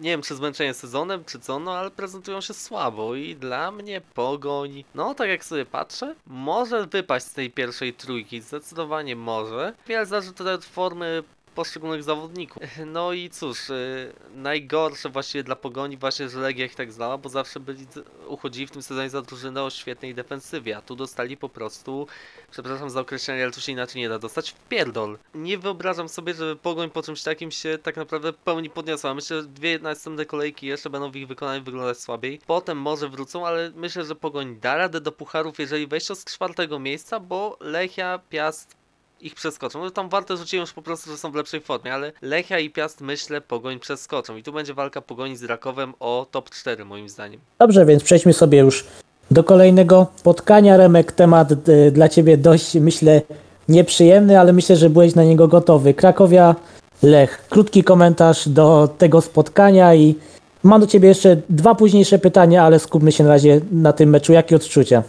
nie 0.01 0.11
wiem 0.11 0.23
czy 0.23 0.35
zmęczenie 0.35 0.75
sezonem, 0.75 1.25
czy 1.25 1.41
co, 1.41 1.59
no 1.59 1.73
ale 1.73 1.91
prezentują 1.91 2.41
się 2.41 2.55
słabo 2.55 3.15
i 3.15 3.37
dla 3.37 3.71
mnie 3.71 4.01
Pogoń, 4.15 4.85
no 4.95 5.15
tak 5.15 5.29
jak 5.29 5.45
sobie 5.45 5.67
patrzę, 5.67 6.15
może 6.27 6.87
wypaść 6.87 7.27
z 7.27 7.33
tej 7.33 7.51
pierwszej 7.51 7.95
trójki, 7.95 8.41
zdecydowanie 8.41 9.17
może. 9.17 9.75
Wiele 9.87 10.07
zależy 10.07 10.33
od 10.55 10.65
formy 10.65 11.23
poszczególnych 11.59 12.03
zawodników. 12.03 12.63
No 12.87 13.13
i 13.13 13.31
cóż, 13.31 13.71
y, 13.71 14.13
najgorsze 14.35 15.09
właściwie 15.09 15.45
dla 15.45 15.57
Pogoni 15.57 15.97
właśnie, 15.97 16.29
że 16.29 16.39
Legia 16.39 16.65
ich 16.65 16.75
tak 16.75 16.93
znała, 16.93 17.19
bo 17.19 17.29
zawsze 17.29 17.61
byli, 17.61 17.87
uchodzili 18.27 18.67
w 18.67 18.71
tym 18.71 18.83
sezonie 18.83 19.11
za 19.11 19.23
drużynę 19.23 19.63
o 19.63 19.71
świetnej 19.71 20.15
defensywie, 20.15 20.77
a 20.77 20.83
tu 20.83 20.97
dostali 20.97 21.37
po 21.37 21.49
prostu, 21.49 22.07
przepraszam 22.51 22.91
za 22.91 23.01
określenie, 23.01 23.43
ale 23.43 23.53
tu 23.53 23.61
się 23.61 23.73
inaczej 23.73 24.03
nie 24.03 24.09
da 24.09 24.19
dostać, 24.19 24.51
w 24.51 24.69
pierdol. 24.69 25.19
Nie 25.35 25.59
wyobrażam 25.59 26.09
sobie, 26.09 26.35
żeby 26.35 26.57
Pogoń 26.57 26.91
po 26.91 27.03
czymś 27.03 27.23
takim 27.23 27.51
się 27.51 27.79
tak 27.83 27.97
naprawdę 27.97 28.33
pełni 28.33 28.71
podniosła. 28.71 29.15
Myślę, 29.15 29.43
że 29.43 29.49
dwie 29.49 29.79
następne 29.79 30.27
kolejki 30.27 30.67
jeszcze 30.67 30.91
będą 30.91 31.11
w 31.11 31.17
ich 31.17 31.29
wykonaniu 31.29 31.65
wyglądać 31.65 31.99
słabiej. 32.01 32.41
Potem 32.47 32.79
może 32.79 33.09
wrócą, 33.09 33.47
ale 33.47 33.73
myślę, 33.75 34.05
że 34.05 34.15
Pogoń 34.15 34.61
da 34.61 34.77
radę 34.77 35.01
do 35.01 35.13
pucharów, 35.13 35.59
jeżeli 35.59 35.87
wejść 35.87 36.07
z 36.07 36.25
czwartego 36.25 36.79
miejsca, 36.79 37.21
bo 37.21 37.57
Lechia, 37.61 38.21
Piast, 38.29 38.78
ich 39.21 39.35
przeskoczą. 39.35 39.81
No 39.81 39.91
tam 39.91 40.09
warte 40.09 40.37
rzuciłem 40.37 40.61
już 40.61 40.73
po 40.73 40.83
prostu, 40.83 41.11
że 41.11 41.17
są 41.17 41.31
w 41.31 41.35
lepszej 41.35 41.61
formie, 41.61 41.95
ale 41.95 42.13
Lechia 42.23 42.59
i 42.59 42.71
Piast 42.71 43.01
myślę 43.01 43.41
Pogoń 43.41 43.79
przeskoczą. 43.79 44.37
I 44.37 44.43
tu 44.43 44.53
będzie 44.53 44.75
walka 44.75 45.01
Pogoni 45.01 45.37
z 45.37 45.45
Rakowem 45.45 45.95
o 46.01 46.27
top 46.31 46.51
4 46.51 46.85
moim 46.85 47.09
zdaniem. 47.09 47.41
Dobrze, 47.59 47.87
więc 47.87 48.03
przejdźmy 48.03 48.33
sobie 48.33 48.59
już 48.59 48.85
do 49.31 49.45
kolejnego 49.45 50.07
spotkania. 50.17 50.77
Remek, 50.77 51.13
temat 51.13 51.69
y, 51.69 51.91
dla 51.91 52.09
Ciebie 52.09 52.37
dość, 52.37 52.75
myślę, 52.75 53.23
nieprzyjemny, 53.69 54.41
ale 54.41 54.53
myślę, 54.53 54.77
że 54.77 54.91
byłeś 54.91 55.15
na 55.15 55.25
niego 55.25 55.49
gotowy. 55.49 55.95
Krakowia, 55.95 56.55
Lech. 57.03 57.49
Krótki 57.51 57.85
komentarz 57.85 58.49
do 58.49 58.89
tego 58.99 59.21
spotkania 59.21 59.95
i 59.95 60.15
mam 60.63 60.81
do 60.81 60.87
Ciebie 60.87 61.09
jeszcze 61.09 61.37
dwa 61.49 61.75
późniejsze 61.75 62.19
pytania, 62.19 62.65
ale 62.65 62.79
skupmy 62.79 63.13
się 63.13 63.25
na 63.25 63.31
razie 63.31 63.61
na 63.73 63.93
tym 63.93 64.11
meczu. 64.11 64.33
Jakie 64.33 64.57
odczucia? 64.57 65.03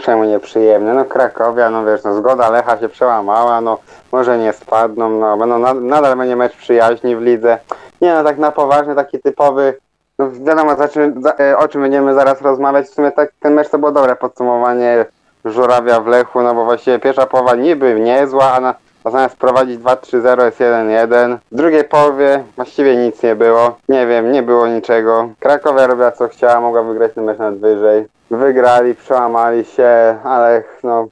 Czemu 0.00 0.24
nieprzyjemne? 0.24 0.94
No 0.94 1.04
Krakowia, 1.04 1.70
no 1.70 1.84
wiesz, 1.84 2.04
no 2.04 2.14
zgoda 2.14 2.50
Lecha 2.50 2.78
się 2.78 2.88
przełamała, 2.88 3.60
no 3.60 3.78
może 4.12 4.38
nie 4.38 4.52
spadną, 4.52 5.10
no 5.10 5.36
będą 5.36 5.58
na, 5.58 5.74
nadal 5.74 6.16
będzie 6.16 6.36
mecz 6.36 6.56
przyjaźni 6.56 7.16
w 7.16 7.20
lidze. 7.20 7.58
Nie 8.00 8.14
no, 8.14 8.24
tak 8.24 8.38
na 8.38 8.52
poważnie, 8.52 8.94
taki 8.94 9.18
typowy, 9.18 9.74
no 10.18 10.30
wiadomo 10.30 10.76
za 10.76 10.88
czym, 10.88 11.22
za, 11.22 11.32
e, 11.32 11.58
o 11.58 11.68
czym 11.68 11.80
będziemy 11.80 12.14
zaraz 12.14 12.40
rozmawiać, 12.40 12.86
w 12.86 12.94
sumie 12.94 13.12
tak, 13.12 13.32
ten 13.40 13.54
mecz 13.54 13.68
to 13.68 13.78
było 13.78 13.92
dobre 13.92 14.16
podsumowanie 14.16 15.06
Żurawia 15.44 16.00
w 16.00 16.06
Lechu, 16.06 16.42
no 16.42 16.54
bo 16.54 16.64
właściwie 16.64 16.98
pierwsza 16.98 17.26
połowa 17.26 17.54
niby 17.54 18.00
niezła, 18.00 18.52
a 18.52 18.60
na, 18.60 18.74
a 19.06 19.10
zamiast 19.10 19.36
prowadzić 19.36 19.80
2-3-0 19.80 20.44
jest 20.44 20.58
1-1. 20.58 21.38
W 21.52 21.56
drugiej 21.56 21.84
połowie 21.84 22.44
właściwie 22.56 22.96
nic 22.96 23.22
nie 23.22 23.36
było. 23.36 23.76
Nie 23.88 24.06
wiem, 24.06 24.32
nie 24.32 24.42
było 24.42 24.66
niczego. 24.66 25.28
Krakowia 25.40 25.86
robiła 25.86 26.12
co 26.12 26.28
chciała, 26.28 26.60
mogła 26.60 26.82
wygrać 26.82 27.12
ten 27.14 27.24
mecz 27.24 27.38
nawet 27.38 27.60
wyżej. 27.60 28.06
Wygrali, 28.30 28.94
przełamali 28.94 29.64
się, 29.64 30.18
ale 30.24 30.62
no... 30.82 31.08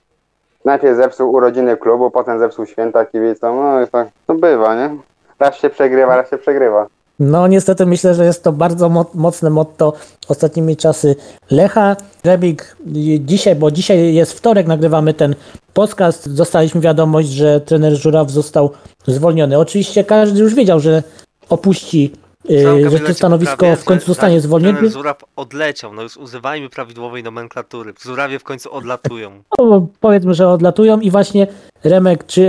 Najpierw 0.64 0.96
zepsuł 0.96 1.32
urodziny 1.32 1.76
klubu, 1.76 2.10
potem 2.10 2.38
zepsuł 2.38 2.66
święta 2.66 3.04
kibicom, 3.04 3.56
no 3.56 3.82
i 3.82 3.88
tak, 3.88 4.08
to 4.26 4.34
bywa, 4.34 4.74
nie? 4.74 4.90
Raz 5.38 5.54
się 5.54 5.70
przegrywa, 5.70 6.16
raz 6.16 6.30
się 6.30 6.38
przegrywa. 6.38 6.86
No 7.18 7.46
niestety 7.46 7.86
myślę, 7.86 8.14
że 8.14 8.24
jest 8.24 8.42
to 8.42 8.52
bardzo 8.52 8.88
mo- 8.88 9.10
mocne 9.14 9.50
motto 9.50 9.92
ostatnimi 10.28 10.76
czasy 10.76 11.16
Lecha. 11.50 11.96
Rebik 12.24 12.76
dzisiaj, 13.20 13.54
bo 13.56 13.70
dzisiaj 13.70 14.14
jest 14.14 14.32
wtorek, 14.32 14.66
nagrywamy 14.66 15.14
ten 15.14 15.34
podcast, 15.74 16.34
dostaliśmy 16.34 16.80
wiadomość, 16.80 17.28
że 17.28 17.60
trener 17.60 17.96
Żuraw 17.96 18.30
został 18.30 18.70
zwolniony. 19.06 19.58
Oczywiście 19.58 20.04
każdy 20.04 20.40
już 20.40 20.54
wiedział, 20.54 20.80
że 20.80 21.02
opuści, 21.48 22.12
y, 22.50 22.62
Sam 22.62 22.90
że 22.90 23.00
to 23.00 23.14
stanowisko 23.14 23.76
w 23.76 23.84
końcu 23.84 24.06
że 24.06 24.06
zostanie 24.06 24.32
zanim 24.32 24.40
zwolniony. 24.42 24.74
trener 24.74 24.92
Żuraw 24.92 25.16
odleciał, 25.36 25.94
no 25.94 26.02
już 26.02 26.16
używajmy 26.16 26.68
prawidłowej 26.68 27.22
nomenklatury. 27.22 27.92
Żurawie 28.04 28.38
w 28.38 28.44
końcu 28.44 28.72
odlatują. 28.72 29.42
No, 29.58 29.86
powiedzmy, 30.00 30.34
że 30.34 30.48
odlatują 30.48 31.00
i 31.00 31.10
właśnie 31.10 31.46
Remek, 31.84 32.26
czy 32.26 32.42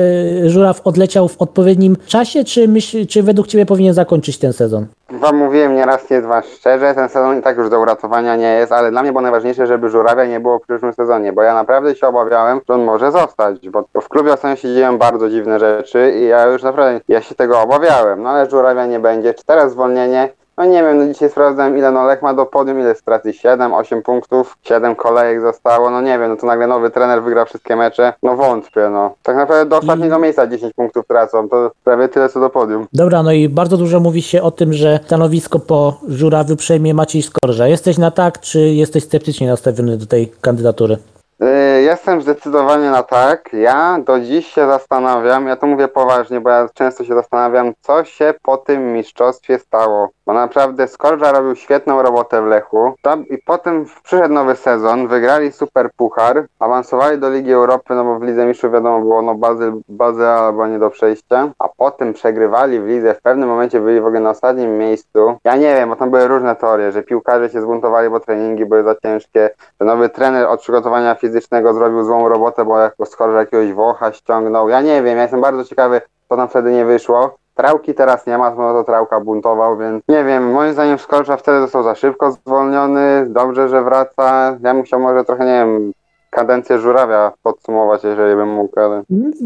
y, 0.46 0.50
Żuraw 0.50 0.82
odleciał 0.84 1.28
w 1.28 1.42
odpowiednim 1.42 1.96
czasie, 2.08 2.44
czy, 2.44 2.68
myśl, 2.68 3.06
czy 3.08 3.24
według 3.24 3.48
Ciebie 3.48 3.66
powinien 3.66 3.94
zakończyć 3.94 4.38
ten 4.38 4.54
sezon? 4.54 4.86
Wam 5.10 5.38
mówiłem 5.38 5.76
nieraz, 5.76 6.10
nie 6.10 6.22
dwa 6.22 6.42
szczerze, 6.42 6.96
ten 6.96 7.10
sezon 7.10 7.40
i 7.40 7.42
tak 7.42 7.58
już 7.58 7.70
do 7.70 7.80
uratowania 7.80 8.36
nie 8.36 8.54
jest, 8.54 8.72
ale 8.72 8.92
dla 8.92 9.02
mnie 9.02 9.12
było 9.12 9.22
najważniejsze, 9.22 9.68
żeby 9.68 9.90
Żurawia 9.90 10.26
nie 10.26 10.40
było 10.40 10.60
w 10.60 10.62
przyszłym 10.62 10.94
sezonie, 10.94 11.34
bo 11.34 11.42
ja 11.42 11.54
naprawdę 11.54 11.96
się 11.96 12.08
obawiałem, 12.08 12.62
że 12.68 12.74
on 12.74 12.84
może 12.84 13.12
zostać, 13.12 13.70
bo 13.70 13.86
w 14.02 14.10
klubie 14.10 14.34
ostatnio 14.34 14.56
się 14.56 14.74
dzieją 14.74 14.98
bardzo 14.98 15.30
dziwne 15.30 15.60
rzeczy 15.60 16.14
i 16.16 16.26
ja 16.26 16.46
już 16.46 16.64
naprawdę, 16.64 17.02
ja 17.08 17.22
się 17.22 17.36
tego 17.36 17.62
obawiałem, 17.62 18.24
no 18.24 18.30
ale 18.30 18.50
Żurawia 18.50 18.86
nie 18.86 19.00
będzie, 19.00 19.34
czy 19.34 19.46
teraz 19.46 19.72
zwolnienie, 19.72 20.30
no 20.58 20.66
nie 20.66 20.84
wiem, 20.84 20.98
no 20.98 21.14
dzisiaj 21.14 21.30
sprawdzałem 21.30 21.78
ile 21.78 21.92
no 21.92 22.06
Lech 22.06 22.22
ma 22.22 22.34
do 22.34 22.46
podium, 22.46 22.80
ile 22.80 22.96
straty, 22.96 23.34
7, 23.34 23.74
8 23.74 24.02
punktów, 24.02 24.58
7 24.64 24.96
kolejek 24.96 25.42
zostało, 25.42 25.90
no 25.90 26.02
nie 26.02 26.20
wiem, 26.20 26.30
no 26.30 26.36
to 26.36 26.48
nagle 26.48 26.68
nowy 26.68 26.90
trener 26.90 27.24
wygra 27.24 27.46
wszystkie 27.46 27.76
mecze, 27.76 28.14
no 28.24 28.36
wątpię, 28.36 28.90
no. 28.90 29.16
Tak 29.24 29.36
naprawdę 29.36 29.70
do 29.70 29.78
ostatniego 29.78 30.20
miejsca 30.20 30.48
10 30.48 30.74
punktów 30.74 31.08
tracą, 31.08 31.50
to 31.50 31.72
prawie 31.84 32.08
tyle 32.08 32.30
co 32.30 32.40
do 32.40 32.50
podium. 32.50 32.88
Dobra, 32.94 33.24
no 33.24 33.32
i 33.32 33.50
bardzo 33.50 33.78
dużo 33.78 34.00
mówi 34.00 34.22
się 34.22 34.42
o 34.42 34.52
tym, 34.52 34.74
że 34.74 35.00
stanowisko 35.06 35.60
po 35.60 35.98
Żurawiu 36.08 36.56
przejmie 36.56 36.94
Maciej 36.94 37.22
Skorża. 37.22 37.68
Jesteś 37.68 37.98
na 37.98 38.12
tak, 38.12 38.40
czy 38.40 38.60
jesteś 38.60 39.04
sceptycznie 39.04 39.48
nastawiony 39.48 39.98
do 39.98 40.06
tej 40.06 40.32
kandydatury? 40.42 40.98
Y, 41.44 41.76
Jestem 41.82 42.22
zdecydowanie 42.22 42.90
na 42.90 43.04
tak. 43.04 43.50
Ja 43.54 44.00
do 44.06 44.20
dziś 44.20 44.48
się 44.48 44.68
zastanawiam, 44.68 45.48
ja 45.48 45.56
to 45.56 45.68
mówię 45.68 45.88
poważnie, 45.88 46.42
bo 46.42 46.50
ja 46.50 46.70
często 46.74 47.04
się 47.04 47.14
zastanawiam, 47.14 47.74
co 47.82 48.04
się 48.04 48.34
po 48.44 48.58
tym 48.58 48.94
mistrzostwie 48.94 49.60
stało. 49.60 50.10
Bo 50.26 50.34
naprawdę 50.34 50.88
Skorża 50.88 51.32
robił 51.32 51.56
świetną 51.56 52.02
robotę 52.02 52.42
w 52.42 52.46
Lechu. 52.46 52.94
Tam, 53.02 53.28
I 53.28 53.38
potem 53.38 53.86
przyszedł 54.04 54.34
nowy 54.34 54.56
sezon, 54.56 55.08
wygrali 55.08 55.52
super 55.52 55.90
puchar, 55.98 56.46
awansowali 56.60 57.18
do 57.20 57.30
Ligi 57.30 57.54
Europy, 57.54 57.96
no 57.96 58.04
bo 58.04 58.20
w 58.20 58.24
Lidze 58.24 58.46
Mistrzów 58.46 58.74
wiadomo 58.74 59.00
było, 59.00 59.22
no 59.22 59.36
bazy, 59.36 59.72
bazy 59.90 60.28
albo 60.28 60.68
nie 60.68 60.80
do 60.80 60.90
przejścia. 60.90 61.52
A 61.60 61.70
potem 61.78 62.14
przegrywali 62.14 62.80
w 62.80 62.86
Lidze, 62.86 63.14
w 63.14 63.22
pewnym 63.22 63.50
momencie 63.50 63.80
byli 63.80 64.02
w 64.02 64.06
ogóle 64.06 64.22
na 64.22 64.30
ostatnim 64.30 64.78
miejscu. 64.78 65.38
Ja 65.44 65.56
nie 65.56 65.76
wiem, 65.76 65.90
bo 65.90 65.96
tam 65.96 66.12
były 66.12 66.28
różne 66.28 66.56
teorie, 66.56 66.92
że 66.92 67.04
piłkarze 67.04 67.50
się 67.50 67.62
zbuntowali, 67.62 68.10
bo 68.10 68.20
treningi 68.20 68.66
były 68.66 68.84
za 68.84 68.96
ciężkie, 68.96 69.50
że 69.82 69.86
nowy 69.86 70.10
trener 70.10 70.48
od 70.48 70.62
przygotowania 70.62 71.16
fizycznego 71.16 71.74
zrobił 71.74 72.04
złą 72.04 72.30
robotę, 72.30 72.66
bo 72.66 72.80
jako 72.80 73.06
Skorża 73.06 73.40
jakiegoś 73.40 73.74
Włocha 73.74 74.14
ściągnął. 74.14 74.70
Ja 74.70 74.82
nie 74.82 75.04
wiem, 75.04 75.18
ja 75.18 75.22
jestem 75.22 75.42
bardzo 75.42 75.64
ciekawy, 75.64 76.02
co 76.30 76.36
tam 76.36 76.48
wtedy 76.48 76.72
nie 76.72 76.86
wyszło. 76.86 77.36
Trałki 77.56 77.94
teraz 77.94 78.28
nie 78.28 78.38
ma, 78.38 78.50
no 78.50 78.74
to 78.74 78.84
Trałka 78.84 79.20
buntował, 79.20 79.78
więc 79.78 80.04
nie 80.08 80.24
wiem, 80.24 80.52
moim 80.52 80.74
zdaniem 80.74 81.00
Skorża 81.00 81.38
wtedy 81.38 81.62
został 81.62 81.84
za 81.84 81.96
szybko 81.96 82.32
zwolniony, 82.32 83.26
dobrze, 83.30 83.70
że 83.70 83.84
wraca. 83.84 84.58
Ja 84.62 84.74
bym 84.74 84.84
chciał 84.84 85.00
może 85.00 85.24
trochę, 85.24 85.46
nie 85.46 85.52
wiem, 85.52 85.92
kadencję 86.36 86.80
Żurawia 86.80 87.32
podsumować, 87.44 88.04
jeżeli 88.04 88.36
bym 88.36 88.50
mógł, 88.50 88.80
ale... 88.80 89.04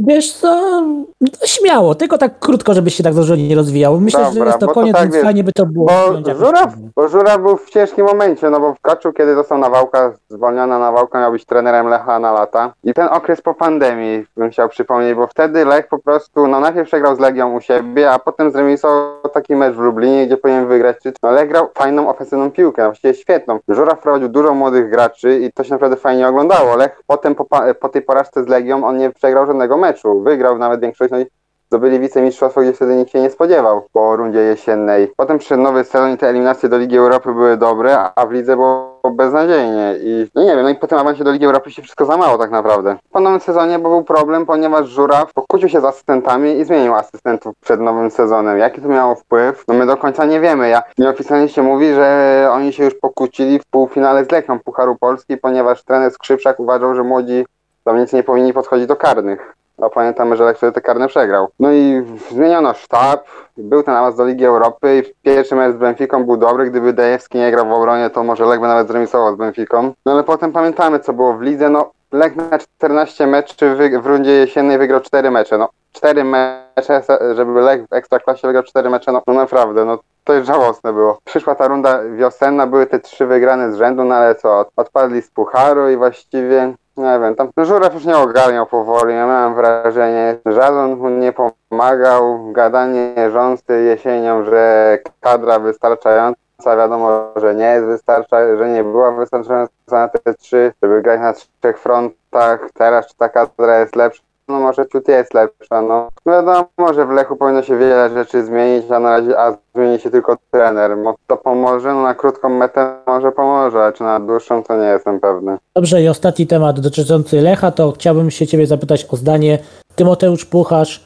Wiesz 0.08 0.34
co, 0.34 0.81
no 1.22 1.27
śmiało, 1.46 1.96
tylko 1.96 2.17
tak 2.17 2.39
krótko, 2.39 2.74
żebyś 2.74 2.96
się 2.96 3.03
tak 3.03 3.13
dużo 3.13 3.36
nie 3.36 3.55
rozwijał. 3.55 4.00
Myślę, 4.00 4.25
że 4.25 4.31
Dobra, 4.31 4.46
jest 4.46 4.60
to 4.60 4.65
bo 4.65 4.74
to 4.74 4.79
koniec, 4.79 4.96
tak, 4.96 5.12
więc 5.12 5.24
fajnie 5.24 5.43
by 5.43 5.51
to 5.53 5.65
było. 5.65 5.88
Bo 5.88 6.36
Żuraw, 6.36 6.74
bo 6.96 7.08
Żuraw 7.08 7.41
był 7.41 7.58
w 7.58 7.69
ciężkim 7.69 8.05
momencie, 8.05 8.50
no 8.50 8.60
bo 8.60 8.74
w 8.74 8.81
Kaczu, 8.81 9.13
kiedy 9.13 9.36
został 9.36 9.58
Nawałka, 9.58 10.13
zwolniona 10.29 10.79
Nawałka, 10.79 11.19
miał 11.19 11.31
być 11.31 11.46
trenerem 11.46 11.88
Lecha 11.88 12.19
na 12.19 12.31
lata. 12.31 12.74
I 12.84 12.93
ten 12.93 13.08
okres 13.08 13.41
po 13.41 13.53
pandemii 13.53 14.25
bym 14.38 14.50
chciał 14.50 14.69
przypomnieć, 14.69 15.15
bo 15.15 15.27
wtedy 15.27 15.65
Lech 15.65 15.88
po 15.88 16.00
prostu, 16.00 16.48
no 16.48 16.60
najpierw 16.60 16.88
przegrał 16.88 17.15
z 17.15 17.19
Legią 17.19 17.55
u 17.55 17.62
siebie, 17.62 18.12
a 18.12 18.19
potem 18.19 18.51
zremisował 18.51 19.29
taki 19.34 19.55
mecz 19.55 19.75
w 19.75 19.79
Lublinie, 19.79 20.27
gdzie 20.27 20.38
powinien 20.38 20.67
wygrać. 20.67 20.98
No 21.24 21.31
Lech 21.31 21.50
grał 21.50 21.69
fajną 21.74 22.10
ofensywną 22.10 22.51
piłkę, 22.51 22.81
no 22.84 22.89
właściwie 22.89 23.13
świetną. 23.13 23.60
Żuraw 23.67 24.00
prowadził 24.00 24.29
dużo 24.29 24.53
młodych 24.53 24.89
graczy 24.89 25.39
i 25.39 25.51
to 25.53 25.63
się 25.63 25.74
naprawdę 25.74 25.98
fajnie 25.98 26.27
oglądało. 26.27 26.75
Lech 26.80 27.02
potem 27.08 27.36
po, 27.36 27.46
po 27.80 27.90
tej 27.90 28.02
porażce 28.02 28.44
z 28.44 28.48
Legią, 28.48 28.84
on 28.84 28.98
nie 28.98 29.10
przegrał 29.10 29.46
żadnego 29.48 29.78
meczu. 29.78 30.22
Wygrał 30.22 30.58
nawet 30.58 30.82
większość, 30.82 31.12
no 31.12 31.20
i 31.20 31.26
zdobyli 31.68 32.00
wicemistrzostwo, 32.00 32.62
gdzie 32.62 32.74
wtedy 32.74 32.96
nikt 32.96 33.12
się 33.12 33.22
nie 33.22 33.30
spodziewał 33.30 33.88
po 33.94 34.16
rundzie 34.16 34.40
jesiennej. 34.40 35.12
Potem 35.18 35.38
przyszedł 35.38 35.64
nowy 35.64 35.84
sezon 35.84 36.14
i 36.14 36.18
te 36.18 36.30
eliminacje 36.30 36.70
do 36.70 36.78
Ligi 36.78 36.98
Europy 36.98 37.34
były 37.34 37.58
dobre, 37.58 37.98
a 38.16 38.26
w 38.26 38.32
lidze 38.32 38.56
było 38.56 38.88
beznadziejnie 39.12 39.96
i 40.01 40.27
no 40.36 40.44
nie 40.44 40.56
wiem, 40.56 40.63
no 40.63 40.70
i 40.70 40.75
po 40.75 40.88
tym 40.88 40.98
awansie 40.98 41.24
do 41.24 41.32
Ligi 41.32 41.46
Europy 41.46 41.72
się 41.72 41.82
wszystko 41.82 42.06
zamało 42.06 42.38
tak 42.38 42.51
naprawdę. 42.51 42.98
Po 43.12 43.20
nowym 43.20 43.39
sezonie 43.39 43.79
był 43.79 44.03
problem, 44.03 44.46
ponieważ 44.46 44.88
Żuraw 44.88 45.34
pokłócił 45.34 45.70
się 45.70 45.82
z 45.82 45.86
asystentami 45.86 46.60
i 46.60 46.65
zmienił 46.65 46.96
asystentów 46.96 47.56
przed 47.62 47.79
nowym 47.79 48.12
sezonem. 48.12 48.58
Jaki 48.58 48.82
to 48.82 48.88
miało 48.88 49.15
wpływ? 49.15 49.63
No 49.68 49.74
my 49.74 49.86
do 49.86 49.98
końca 49.98 50.25
nie 50.25 50.39
wiemy. 50.39 50.70
Ja 50.70 50.84
nieoficjalnie 50.98 51.50
się 51.50 51.63
mówi, 51.63 51.94
że 51.94 52.50
oni 52.51 52.74
się 52.74 52.84
już 52.84 52.96
pokłócili 52.96 53.60
w 53.60 53.65
półfinale 53.65 54.25
z 54.25 54.32
Lechią 54.32 54.60
Pucharu 54.60 54.96
Polski, 54.96 55.38
ponieważ 55.38 55.84
trener 55.84 56.12
Skrzypczak 56.12 56.60
uważał, 56.60 56.96
że 56.96 57.03
młodzi 57.03 57.46
zawodnicy 57.86 58.15
nie 58.15 58.24
powinni 58.24 58.53
podchodzić 58.53 58.88
do 58.88 58.96
karnych. 58.96 59.56
A 59.82 59.90
pamiętamy, 59.90 60.38
że 60.38 60.54
te 60.54 60.82
karne 60.82 61.08
przegrał. 61.08 61.48
No 61.60 61.72
i 61.72 62.06
zmieniono 62.32 62.74
sztab, 62.74 63.28
był 63.58 63.84
ten 63.84 63.96
awans 63.96 64.16
do 64.16 64.26
Ligi 64.26 64.46
Europy 64.46 64.98
i 64.98 65.14
pierwszy 65.24 65.56
mecz 65.56 65.76
z 65.76 65.78
Benficą 65.78 66.26
był 66.26 66.38
dobry. 66.38 66.70
Gdyby 66.70 66.94
Dejewski 66.94 67.38
nie 67.38 67.52
grał 67.52 67.68
w 67.68 67.72
obronie, 67.72 68.10
to 68.10 68.24
może 68.24 68.46
Lech 68.46 68.60
by 68.60 68.68
nawet 68.68 68.88
zremisował 68.88 69.34
z 69.34 69.38
Benficą. 69.38 69.94
No 70.06 70.12
ale 70.12 70.24
potem 70.24 70.52
pamiętamy, 70.52 71.00
co 71.00 71.14
było 71.14 71.34
w 71.34 71.42
lidze. 71.42 71.70
No 71.70 71.92
Lech 72.12 72.36
na 72.36 72.60
14 72.60 73.28
meczy 73.28 73.76
w 74.02 74.06
rundzie 74.06 74.32
jesiennej 74.32 74.78
wygrał 74.78 75.00
4 75.00 75.32
mecze. 75.32 75.58
No 75.58 75.70
4 75.92 76.24
mecze, 76.24 77.02
żeby 77.36 77.62
Lech 77.62 77.88
w 77.88 77.94
Ekstraklasie 77.94 78.48
wygrał 78.48 78.64
4 78.64 78.90
mecze, 78.90 79.12
no, 79.12 79.22
no 79.28 79.34
naprawdę, 79.34 79.86
no 79.86 80.00
to 80.24 80.34
jest 80.34 80.48
żałosne 80.48 80.94
było. 80.94 81.18
Przyszła 81.24 81.56
ta 81.56 81.68
runda 81.68 82.00
wiosenna, 82.04 82.68
były 82.68 82.86
te 82.86 83.00
trzy 83.00 83.26
wygrane 83.26 83.72
z 83.72 83.76
rzędu, 83.76 84.04
no 84.04 84.16
ale 84.16 84.36
co, 84.36 84.66
odpadli 84.76 85.22
z 85.22 85.32
pucharu 85.32 85.90
i 85.90 85.98
właściwie, 85.98 86.74
nie 87.00 87.20
wiem, 87.20 87.36
tam 87.36 87.50
Żuraw 87.58 87.94
już 87.94 88.06
nie 88.06 88.18
ogarniał 88.18 88.65
powoli, 88.65 89.15
ja 89.15 89.27
miałem 89.27 89.56
wrażenie, 89.56 90.36
żaden 90.46 90.96
mu 90.96 91.10
nie 91.10 91.34
pomagał, 91.34 92.51
gadanie 92.51 93.32
rząsty 93.32 93.84
jesienią, 93.84 94.44
że 94.44 94.98
kadra 95.20 95.60
wystarczająca, 95.60 96.77
wiadomo, 96.77 97.32
że 97.36 97.56
nie 97.56 97.65
jest 97.65 97.86
wystarczająca, 97.86 98.58
że 98.58 98.70
nie 98.70 98.84
była 98.84 99.12
wystarczająca 99.12 99.74
na 99.91 100.08
te 100.08 100.34
trzy, 100.34 100.74
żeby 100.84 101.01
grać 101.01 101.20
na 101.20 101.34
trzech 101.34 101.79
frontach, 101.79 102.60
teraz 102.74 103.08
czy 103.08 103.18
ta 103.18 103.29
kadra 103.29 103.79
jest 103.79 103.96
lepsza, 103.96 104.24
no 104.50 104.60
może 104.60 104.88
ciut 104.88 105.08
jest 105.08 105.34
lepsza, 105.34 105.82
no. 105.82 106.10
No 106.25 106.32
Wiadomo, 106.32 106.94
że 106.94 107.06
w 107.06 107.10
Lechu 107.10 107.36
powinno 107.36 107.63
się 107.63 107.77
wiele 107.77 108.10
rzeczy 108.10 108.46
zmienić, 108.46 108.91
a 108.91 109.00
na 109.00 109.10
razie 109.10 109.39
a 109.39 109.58
zmieni 109.75 110.00
się 110.00 110.10
tylko 110.10 110.38
trener. 110.51 110.98
To 111.27 111.38
pomoże, 111.38 111.94
no 111.94 112.03
na 112.03 112.15
krótką 112.15 112.50
metę 112.50 112.96
może 113.08 113.32
pomoże, 113.32 113.86
a 113.86 113.91
czy 113.91 114.03
na 114.03 114.20
dłuższą 114.20 114.63
to 114.63 114.77
nie 114.77 114.88
jestem 114.88 115.20
pewny. 115.20 115.58
Dobrze, 115.75 116.01
i 116.01 116.10
ostatni 116.10 116.48
temat 116.48 116.79
dotyczący 116.79 117.41
Lecha, 117.41 117.72
to 117.72 117.91
chciałbym 117.91 118.32
się 118.32 118.48
Ciebie 118.48 118.68
zapytać 118.68 119.06
o 119.10 119.15
zdanie. 119.15 119.60
Tymoteusz 119.96 120.46
Pucharz, 120.46 121.03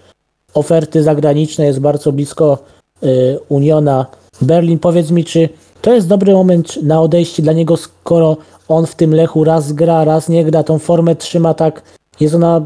oferty 0.53 1.03
zagraniczne, 1.03 1.65
jest 1.65 1.79
bardzo 1.79 2.11
blisko 2.11 2.57
y, 3.03 3.39
Uniona 3.49 4.05
Berlin. 4.41 4.79
Powiedz 4.79 5.11
mi, 5.11 5.25
czy 5.25 5.49
to 5.81 5.93
jest 5.93 6.07
dobry 6.07 6.33
moment 6.33 6.83
na 6.83 7.01
odejście 7.01 7.43
dla 7.43 7.53
niego, 7.53 7.77
skoro 7.77 8.37
on 8.67 8.85
w 8.85 8.95
tym 8.95 9.13
Lechu 9.13 9.43
raz 9.43 9.73
gra, 9.73 10.03
raz 10.03 10.29
nie 10.29 10.45
gra, 10.45 10.63
tą 10.63 10.79
formę 10.79 11.15
trzyma 11.15 11.53
tak, 11.53 11.81
jest 12.19 12.35
ona 12.35 12.61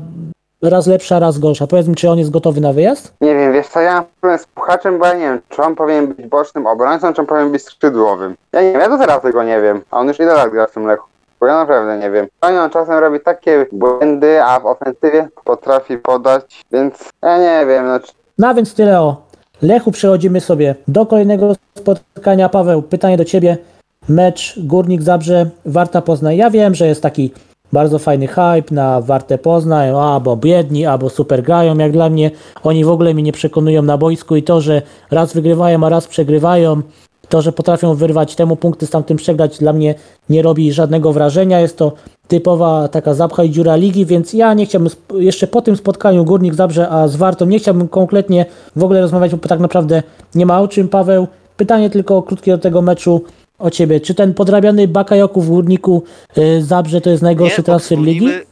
raz 0.62 0.88
lepsza, 0.88 1.20
raz 1.20 1.40
gorsza. 1.40 1.68
Powiedz 1.68 1.88
mi, 1.88 1.96
czy 1.96 2.10
on 2.10 2.20
jest 2.20 2.32
gotowy 2.32 2.62
na 2.62 2.74
wyjazd? 2.74 3.14
Nie 3.22 3.36
wiem, 3.36 3.54
wiesz 3.54 3.68
co, 3.68 3.82
ja 3.82 3.94
mam 3.94 4.06
problem 4.22 4.40
z 4.40 4.46
Puchaczem, 4.46 5.00
bo 5.00 5.06
ja 5.06 5.14
nie 5.14 5.20
wiem, 5.20 5.40
czy 5.50 5.62
on 5.62 5.76
powinien 5.76 6.08
być 6.08 6.28
bocznym 6.28 6.68
obrońcą, 6.68 7.14
czy 7.14 7.22
on 7.22 7.28
powinien 7.28 7.52
być 7.52 7.64
skrzydłowym. 7.64 8.36
Ja 8.54 8.62
nie 8.62 8.72
wiem, 8.72 8.82
ja 8.82 8.90
do 8.90 8.98
teraz 8.98 9.22
tego 9.22 9.44
nie 9.44 9.62
wiem, 9.62 9.82
a 9.92 10.00
on 10.00 10.08
już 10.08 10.20
ile 10.20 10.34
lat 10.34 10.52
gra 10.52 10.68
w 10.68 10.72
tym 10.72 10.86
Lechu. 10.86 11.08
Bo 11.40 11.46
ja 11.46 11.54
naprawdę 11.54 11.98
nie 11.98 12.12
wiem. 12.12 12.28
On 12.42 12.70
czasem 12.70 12.98
robi 12.98 13.20
takie 13.20 13.66
błędy, 13.72 14.44
a 14.44 14.60
w 14.60 14.66
ofensywie 14.66 15.28
potrafi 15.46 15.98
podać, 15.98 16.62
więc 16.72 17.10
ja 17.24 17.38
nie 17.38 17.66
wiem, 17.68 17.88
no 17.88 18.00
czy 18.00 18.12
No 18.38 18.56
więc 18.56 18.74
tyle 18.74 19.02
o 19.02 19.28
Lechu. 19.62 19.92
Przechodzimy 19.92 20.42
sobie 20.42 20.76
do 20.88 21.06
kolejnego 21.06 21.54
spotkania. 21.78 22.50
Paweł, 22.50 22.82
pytanie 22.82 23.18
do 23.18 23.26
Ciebie. 23.26 23.58
Mecz 24.10 24.60
Górnik 24.60 25.02
Zabrze, 25.02 25.50
Warta 25.66 26.02
Poznań. 26.02 26.36
Ja 26.36 26.50
wiem, 26.50 26.76
że 26.76 26.88
jest 26.88 27.02
taki 27.02 27.32
bardzo 27.74 28.00
fajny 28.00 28.28
hype 28.28 28.72
na 28.72 29.02
Warte 29.02 29.38
Poznań, 29.38 29.90
albo 29.90 30.36
biedni, 30.36 30.86
albo 30.86 31.10
super 31.10 31.44
grają. 31.44 31.78
Jak 31.78 31.92
dla 31.92 32.10
mnie, 32.10 32.32
oni 32.64 32.86
w 32.86 32.90
ogóle 32.90 33.14
mnie 33.14 33.24
nie 33.24 33.32
przekonują 33.32 33.82
na 33.82 33.98
boisku 33.98 34.36
i 34.36 34.44
to, 34.44 34.62
że 34.62 34.82
raz 35.12 35.34
wygrywają, 35.34 35.84
a 35.84 35.90
raz 35.90 36.08
przegrywają, 36.08 36.82
to, 37.30 37.42
że 37.42 37.52
potrafią 37.52 37.96
wyrwać 37.96 38.36
temu 38.36 38.56
punkty, 38.56 38.88
z 38.88 38.90
tamtym 38.90 39.18
przegrać, 39.18 39.58
dla 39.58 39.74
mnie 39.74 39.96
nie 40.30 40.42
robi 40.42 40.72
żadnego 40.72 41.14
wrażenia. 41.14 41.60
Jest 41.60 41.78
to 41.78 41.92
typowa 42.28 42.88
taka 42.88 43.14
zapcha 43.14 43.44
i 43.44 43.50
dziura 43.50 43.76
ligi, 43.76 44.06
więc 44.06 44.34
ja 44.34 44.54
nie 44.54 44.66
chciałbym 44.66 44.90
jeszcze 45.14 45.48
po 45.48 45.62
tym 45.62 45.76
spotkaniu 45.76 46.26
Górnik 46.26 46.56
Zabrze, 46.56 46.90
a 46.90 47.08
z 47.08 47.16
Wartą 47.16 47.46
nie 47.46 47.60
chciałbym 47.60 47.88
konkretnie 47.88 48.46
w 48.76 48.84
ogóle 48.84 49.02
rozmawiać, 49.02 49.36
bo 49.36 49.48
tak 49.48 49.60
naprawdę 49.60 50.04
nie 50.36 50.46
ma 50.46 50.62
o 50.62 50.68
czym. 50.68 50.88
Paweł, 50.88 51.28
pytanie 51.58 51.90
tylko 51.90 52.22
krótkie 52.22 52.52
do 52.52 52.58
tego 52.58 52.82
meczu 52.82 53.22
o 53.58 53.72
ciebie. 53.72 54.00
Czy 54.00 54.14
ten 54.16 54.34
podrabiany 54.34 54.88
Bakajoku 54.88 55.42
w 55.42 55.48
Górniku 55.48 56.04
y, 56.38 56.64
Zabrze 56.64 57.02
to 57.02 57.10
jest 57.10 57.24
najgorszy 57.24 57.64
transfer 57.64 58.00
ligi? 58.00 58.30
y, 58.30 58.44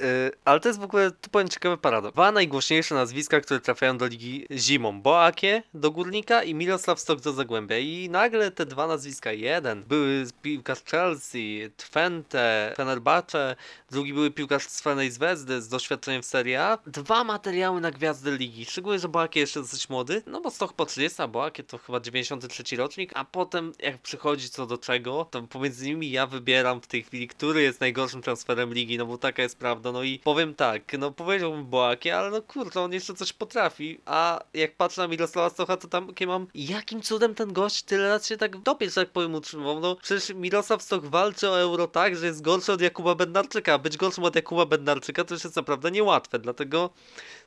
ale 0.46 0.60
to 0.60 0.70
jest 0.70 0.80
w 0.80 0.84
ogóle, 0.84 1.12
tu 1.12 1.30
powiem 1.30 1.50
ciekawy 1.50 1.78
paradoks. 1.78 2.14
Dwa 2.14 2.32
najgłośniejsze 2.32 2.96
nazwiska, 2.96 3.42
które 3.42 3.60
trafiają 3.60 3.98
do 3.98 4.08
ligi 4.08 4.46
zimą. 4.52 5.02
Boakie 5.02 5.64
do 5.74 5.92
Górnika 5.92 6.44
i 6.44 6.54
Miroslav 6.54 7.00
Stok 7.00 7.22
do 7.22 7.34
Zagłębia. 7.34 7.78
I 7.78 8.10
nagle 8.10 8.52
te 8.52 8.66
dwa 8.66 8.88
nazwiska, 8.88 9.32
jeden 9.32 9.84
były 9.84 10.26
piłkarz 10.42 10.84
Chelsea, 10.84 11.72
Twente, 11.78 12.74
Fenerbahce, 12.78 13.56
drugi 13.92 14.14
były 14.14 14.32
piłkarz 14.32 14.64
z 14.64 14.84
Zvezdy 15.10 15.62
z 15.62 15.68
doświadczeniem 15.68 16.22
w 16.22 16.26
Serie 16.26 16.62
A. 16.64 16.78
Dwa 16.88 17.24
materiały 17.24 17.82
na 17.82 17.92
gwiazdy 17.92 18.38
ligi. 18.38 18.66
Szczególnie, 18.66 19.00
że 19.00 19.08
Boakie 19.08 19.40
jeszcze 19.40 19.60
dosyć 19.60 19.90
młody, 19.90 20.22
no 20.28 20.42
bo 20.42 20.52
Stok 20.52 20.74
po 20.74 20.86
30, 20.86 21.22
a 21.22 21.28
Boakie 21.28 21.64
to 21.64 21.78
chyba 21.78 22.00
93 22.00 22.76
rocznik, 22.76 23.12
a 23.16 23.26
potem 23.26 23.72
jak 23.80 23.98
przychodzi 23.98 24.50
co 24.50 24.66
do 24.66 24.78
czego, 24.96 25.26
to 25.32 25.42
pomiędzy 25.42 25.86
nimi 25.86 26.12
ja 26.12 26.28
wybieram 26.28 26.82
w 26.82 26.88
tej 26.88 27.04
chwili, 27.04 27.28
który 27.28 27.62
jest 27.62 27.82
najgorszym 27.82 28.22
transferem 28.22 28.74
ligi, 28.74 28.98
no 28.98 29.06
bo 29.06 29.18
taka 29.18 29.44
jest 29.44 29.58
prawda. 29.58 29.92
No 29.92 30.04
i 30.04 30.20
powiem 30.20 30.56
tak, 30.56 30.82
no 31.00 31.12
powiedziałbym 31.12 31.66
Boakie, 31.66 32.18
ale 32.18 32.32
no 32.32 32.42
kurczę, 32.42 32.82
on 32.82 32.94
jeszcze 32.94 33.14
coś 33.14 33.34
potrafi, 33.34 34.00
a 34.06 34.40
jak 34.54 34.76
patrzę 34.76 35.02
na 35.02 35.08
Mirosława 35.08 35.50
Stocha, 35.50 35.78
to 35.78 35.88
tam 35.88 36.08
takie 36.08 36.28
mam, 36.28 36.48
jakim 36.56 37.02
cudem 37.02 37.36
ten 37.36 37.54
gość 37.54 37.84
tyle 37.84 38.10
lat 38.10 38.26
się 38.26 38.38
tak 38.38 38.58
dopiero, 38.58 38.92
że 38.92 39.02
tak 39.02 39.10
powiem, 39.10 39.36
utrzymał. 39.36 39.80
No 39.80 39.96
przecież 39.96 40.36
Mirosław 40.36 40.82
Stoch 40.82 41.06
walczy 41.06 41.50
o 41.50 41.60
euro 41.60 41.88
tak, 41.88 42.16
że 42.16 42.26
jest 42.26 42.42
gorszy 42.42 42.72
od 42.72 42.82
Jakuba 42.82 43.16
Bednarczyka, 43.16 43.74
a 43.74 43.78
być 43.78 43.98
gorszym 43.98 44.24
od 44.24 44.36
Jakuba 44.36 44.66
Bednarczyka 44.66 45.24
to 45.24 45.34
już 45.34 45.44
jest 45.44 45.56
naprawdę 45.56 45.92
niełatwe, 45.92 46.40
dlatego 46.40 46.90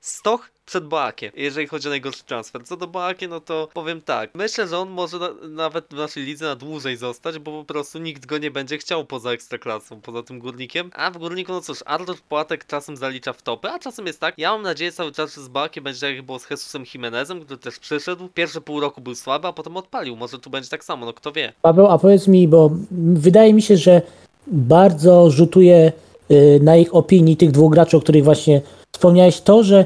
Stoch 0.00 0.50
przed 0.66 0.84
Boakiem, 0.84 1.32
jeżeli 1.36 1.66
chodzi 1.66 1.88
o 1.88 1.90
najgorszy 1.90 2.24
transfer. 2.24 2.64
Co 2.64 2.76
do 2.76 2.86
Boakie, 2.86 3.28
no 3.28 3.40
to 3.40 3.68
powiem 3.74 4.00
tak. 4.00 4.30
Myślę, 4.34 4.68
że 4.68 4.78
on 4.78 4.90
może 4.90 5.18
na, 5.18 5.28
nawet 5.48 5.86
w 5.90 5.96
naszej 5.96 6.24
lidze 6.24 6.44
na 6.44 6.56
dłużej 6.56 6.96
zostać, 6.96 7.38
bo 7.38 7.50
po 7.50 7.64
prostu 7.64 7.98
nikt 7.98 8.26
go 8.26 8.38
nie 8.38 8.50
będzie 8.50 8.78
chciał 8.78 9.04
poza 9.04 9.30
ekstraklasą, 9.30 10.00
poza 10.00 10.22
tym 10.22 10.38
górnikiem. 10.38 10.90
A 10.94 11.10
w 11.10 11.18
górniku, 11.18 11.52
no 11.52 11.60
cóż, 11.60 11.78
Artur 11.86 12.16
Płatek 12.28 12.66
czasem 12.66 12.96
zalicza 12.96 13.32
w 13.32 13.42
topy, 13.42 13.68
a 13.68 13.78
czasem 13.78 14.06
jest 14.06 14.20
tak. 14.20 14.34
Ja 14.38 14.52
mam 14.52 14.62
nadzieję 14.62 14.92
cały 14.92 15.12
czas, 15.12 15.34
że 15.34 15.42
z 15.42 15.48
Boakiem 15.48 15.84
będzie 15.84 16.00
tak 16.00 16.16
jak 16.16 16.26
było 16.26 16.38
z 16.38 16.50
Jesusem 16.50 16.84
Jimenezem, 16.94 17.40
który 17.40 17.58
też 17.58 17.78
przyszedł. 17.78 18.28
Pierwsze 18.34 18.60
pół 18.60 18.80
roku 18.80 19.00
był 19.00 19.14
słaby, 19.14 19.48
a 19.48 19.52
potem 19.52 19.76
odpalił. 19.76 20.16
Może 20.16 20.38
tu 20.38 20.50
będzie 20.50 20.68
tak 20.68 20.84
samo, 20.84 21.06
no 21.06 21.12
kto 21.12 21.32
wie. 21.32 21.52
Paweł, 21.62 21.86
a 21.86 21.98
powiedz 21.98 22.28
mi, 22.28 22.48
bo 22.48 22.70
wydaje 23.14 23.54
mi 23.54 23.62
się, 23.62 23.76
że 23.76 24.02
bardzo 24.46 25.30
rzutuje 25.30 25.92
y, 26.30 26.60
na 26.62 26.76
ich 26.76 26.94
opinii 26.94 27.36
tych 27.36 27.50
dwóch 27.50 27.72
graczy, 27.72 27.96
o 27.96 28.00
których 28.00 28.24
właśnie 28.24 28.62
wspomniałeś, 28.98 29.40
to, 29.40 29.62
że 29.62 29.84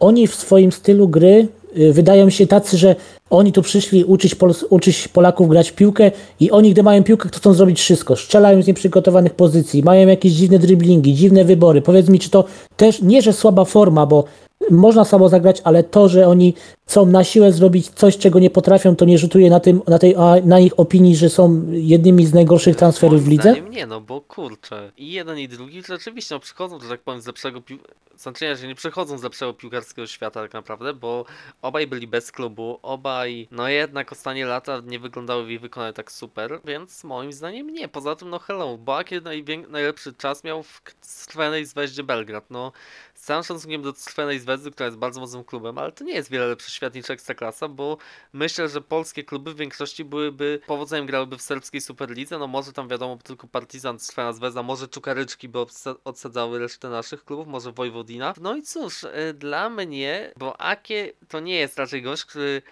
oni 0.00 0.26
w 0.26 0.34
swoim 0.34 0.72
stylu 0.72 1.08
gry 1.08 1.48
y, 1.78 1.92
wydają 1.92 2.30
się 2.30 2.46
tacy, 2.46 2.78
że 2.78 2.96
oni 3.30 3.52
tu 3.52 3.62
przyszli 3.62 4.04
uczyć, 4.04 4.34
Pols- 4.34 4.64
uczyć 4.70 5.08
Polaków 5.08 5.48
grać 5.48 5.70
w 5.70 5.74
piłkę 5.74 6.10
i 6.40 6.50
oni, 6.50 6.70
gdy 6.70 6.82
mają 6.82 7.02
piłkę, 7.02 7.28
to 7.28 7.38
chcą 7.38 7.54
zrobić 7.54 7.80
wszystko. 7.80 8.16
Strzelają 8.16 8.62
z 8.62 8.66
nieprzygotowanych 8.66 9.34
pozycji, 9.34 9.82
mają 9.82 10.08
jakieś 10.08 10.32
dziwne 10.32 10.58
driblingi, 10.58 11.14
dziwne 11.14 11.44
wybory. 11.44 11.82
Powiedz 11.82 12.08
mi, 12.08 12.18
czy 12.18 12.30
to 12.30 12.44
też 12.76 13.02
nie, 13.02 13.22
że 13.22 13.32
słaba 13.32 13.64
forma, 13.64 14.06
bo 14.06 14.24
można 14.70 15.04
samo 15.04 15.28
zagrać, 15.28 15.60
ale 15.64 15.84
to, 15.84 16.08
że 16.08 16.28
oni 16.28 16.54
chcą 16.86 17.06
na 17.06 17.24
siłę 17.24 17.52
zrobić 17.52 17.88
coś, 17.88 18.18
czego 18.18 18.38
nie 18.38 18.50
potrafią, 18.50 18.96
to 18.96 19.04
nie 19.04 19.18
rzutuje 19.18 19.50
na, 19.50 19.60
tym, 19.60 19.82
na, 19.88 19.98
tej, 19.98 20.16
na 20.44 20.60
ich 20.60 20.80
opinii, 20.80 21.16
że 21.16 21.30
są 21.30 21.62
jednymi 21.70 22.26
z 22.26 22.34
najgorszych 22.34 22.76
transferów 22.76 23.20
w 23.20 23.24
Moim 23.24 23.30
lidze? 23.30 23.50
zdaniem 23.50 23.70
nie, 23.70 23.86
no 23.86 24.00
bo 24.00 24.20
kurczę. 24.20 24.92
I 24.96 25.12
jeden 25.12 25.38
i 25.38 25.48
drugi 25.48 25.82
rzeczywiście 25.82 26.34
no, 26.34 26.40
przychodzą, 26.40 26.80
że 26.80 26.88
tak 26.88 27.00
powiem, 27.00 27.20
z 27.20 27.26
lepszego 27.26 27.60
pił... 27.60 27.78
Znaczy, 28.16 28.56
że 28.56 28.66
nie 28.66 28.74
przychodzą 28.74 29.18
z 29.18 29.22
lepszego 29.22 29.54
piłkarskiego 29.54 30.06
świata 30.06 30.42
tak 30.42 30.52
naprawdę, 30.52 30.94
bo 30.94 31.24
obaj 31.62 31.86
byli 31.86 32.06
bez 32.06 32.32
klubu, 32.32 32.78
obaj, 32.82 33.48
no 33.50 33.68
jednak 33.68 34.12
ostatnie 34.12 34.46
lata 34.46 34.82
nie 34.86 34.98
wyglądały 34.98 35.52
i 35.52 35.58
wykonały 35.58 35.92
tak 35.92 36.12
super, 36.12 36.60
więc 36.64 37.04
moim 37.04 37.32
zdaniem 37.32 37.70
nie. 37.70 37.88
Poza 37.88 38.16
tym, 38.16 38.30
no 38.30 38.38
hello, 38.38 38.78
najwię... 39.22 39.58
najlepszy 39.68 40.14
czas 40.14 40.44
miał 40.44 40.62
w 40.62 40.82
Crwenej 41.26 41.66
Zweździe 41.66 42.02
Belgrad, 42.02 42.44
no 42.50 42.72
z 43.14 43.24
całym 43.24 43.44
szacunkiem 43.44 43.82
do 43.82 43.92
Crwenej 43.92 44.40
Zvezdy, 44.52 44.70
która 44.70 44.86
jest 44.86 44.98
bardzo 44.98 45.20
mocnym 45.20 45.44
klubem, 45.44 45.78
ale 45.78 45.92
to 45.92 46.04
nie 46.04 46.14
jest 46.14 46.30
wiele 46.30 46.46
lepszy 46.46 46.70
świat 46.70 46.94
niż 46.94 47.10
Ekstraklasa, 47.10 47.68
bo 47.68 47.96
myślę, 48.32 48.68
że 48.68 48.80
polskie 48.80 49.24
kluby 49.24 49.54
w 49.54 49.56
większości 49.56 50.04
byłyby, 50.04 50.60
powodzeniem 50.66 51.06
grałyby 51.06 51.38
w 51.38 51.42
serbskiej 51.42 51.80
Superlidze, 51.80 52.38
no 52.38 52.46
może 52.46 52.72
tam 52.72 52.88
wiadomo 52.88 53.16
tylko 53.16 53.46
Partizan, 53.46 53.98
Crvena 53.98 54.32
Zvezda, 54.32 54.62
może 54.62 54.88
Czukaryczki 54.88 55.48
by 55.48 55.58
odsadzały 56.04 56.58
resztę 56.58 56.88
naszych 56.88 57.24
klubów, 57.24 57.46
może 57.46 57.72
Wojwodina. 57.72 58.34
No 58.40 58.56
i 58.56 58.62
cóż, 58.62 59.04
y, 59.04 59.34
dla 59.34 59.70
mnie, 59.70 60.32
bo 60.36 60.60
Akie 60.60 61.12
to 61.28 61.40
nie 61.40 61.54
jest 61.54 61.78
raczej 61.78 62.02
gość, 62.02 62.24
który 62.24 62.62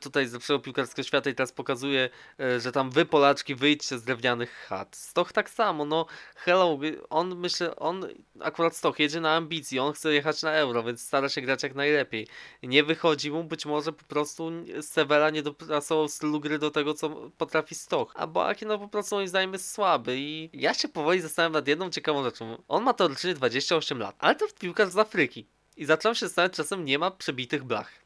tutaj 0.00 0.26
z 0.26 0.32
lepszego 0.32 0.58
piłkarskiego 0.58 1.06
świata 1.06 1.30
i 1.30 1.34
teraz 1.34 1.52
pokazuje, 1.52 2.10
e, 2.40 2.60
że 2.60 2.72
tam 2.72 2.90
wy 2.90 3.04
Polaczki 3.04 3.54
wyjdźcie 3.54 3.98
z 3.98 4.02
drewnianych 4.02 4.66
chat. 4.68 4.96
Stoch 4.96 5.32
tak 5.32 5.50
samo, 5.50 5.84
no 5.84 6.06
hello, 6.36 6.78
on 7.10 7.36
myślę, 7.36 7.76
on 7.76 8.08
akurat 8.40 8.76
Stoch 8.76 8.98
jedzie 8.98 9.20
na 9.20 9.34
ambicji, 9.36 9.78
on 9.78 9.92
chce 9.92 10.14
jechać 10.14 10.42
na 10.42 10.52
euro, 10.52 10.82
więc 10.82 11.02
stara 11.02 11.28
się 11.28 11.40
grać 11.40 11.62
jak 11.62 11.74
najlepiej. 11.74 12.26
Nie 12.62 12.84
wychodzi 12.84 13.30
mu, 13.30 13.44
być 13.44 13.66
może 13.66 13.92
po 13.92 14.04
prostu 14.04 14.50
Severa 14.80 15.30
nie 15.30 15.42
dopracował 15.42 16.08
stylu 16.08 16.40
gry 16.40 16.58
do 16.58 16.70
tego, 16.70 16.94
co 16.94 17.30
potrafi 17.38 17.74
Stoch. 17.74 18.12
A 18.14 18.26
Boaki 18.26 18.66
no 18.66 18.78
po 18.78 18.88
prostu 18.88 19.14
moim 19.14 19.28
zdaniem 19.28 19.52
jest 19.52 19.72
słaby 19.72 20.16
i 20.18 20.50
ja 20.52 20.74
się 20.74 20.88
powoli 20.88 21.20
zastanawiam 21.20 21.52
nad 21.52 21.68
jedną 21.68 21.90
ciekawą 21.90 22.24
rzeczą. 22.24 22.62
On 22.68 22.82
ma 22.82 22.94
teoretycznie 22.94 23.34
28 23.34 23.98
lat, 23.98 24.16
ale 24.18 24.34
to 24.34 24.46
piłkarz 24.60 24.88
z 24.88 24.98
Afryki. 24.98 25.46
I 25.76 25.84
zacząłem 25.84 26.14
się 26.14 26.26
zastanawiać, 26.26 26.56
czasem 26.56 26.84
nie 26.84 26.98
ma 26.98 27.10
przebitych 27.10 27.64
blach. 27.64 28.01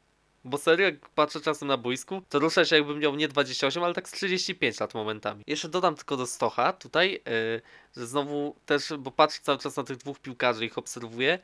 Bo 0.47 0.57
serio, 0.57 0.85
jak 0.85 1.09
patrzę 1.09 1.41
czasem 1.41 1.67
na 1.67 1.77
boisku, 1.77 2.21
to 2.29 2.39
rusza 2.39 2.65
się 2.65 2.75
jakbym 2.75 2.99
miał 2.99 3.15
nie 3.15 3.27
28, 3.27 3.83
ale 3.83 3.93
tak 3.93 4.09
z 4.09 4.11
35 4.11 4.79
lat 4.79 4.93
momentami. 4.93 5.43
Jeszcze 5.47 5.69
dodam 5.69 5.95
tylko 5.95 6.17
do 6.17 6.25
Stocha 6.27 6.73
tutaj, 6.73 7.11
yy, 7.11 7.61
że 7.97 8.07
znowu 8.07 8.55
też, 8.65 8.93
bo 8.99 9.11
patrzę 9.11 9.39
cały 9.43 9.57
czas 9.57 9.77
na 9.77 9.83
tych 9.83 9.97
dwóch 9.97 10.19
piłkarzy, 10.19 10.65
ich 10.65 10.77
obserwuję, 10.77 11.39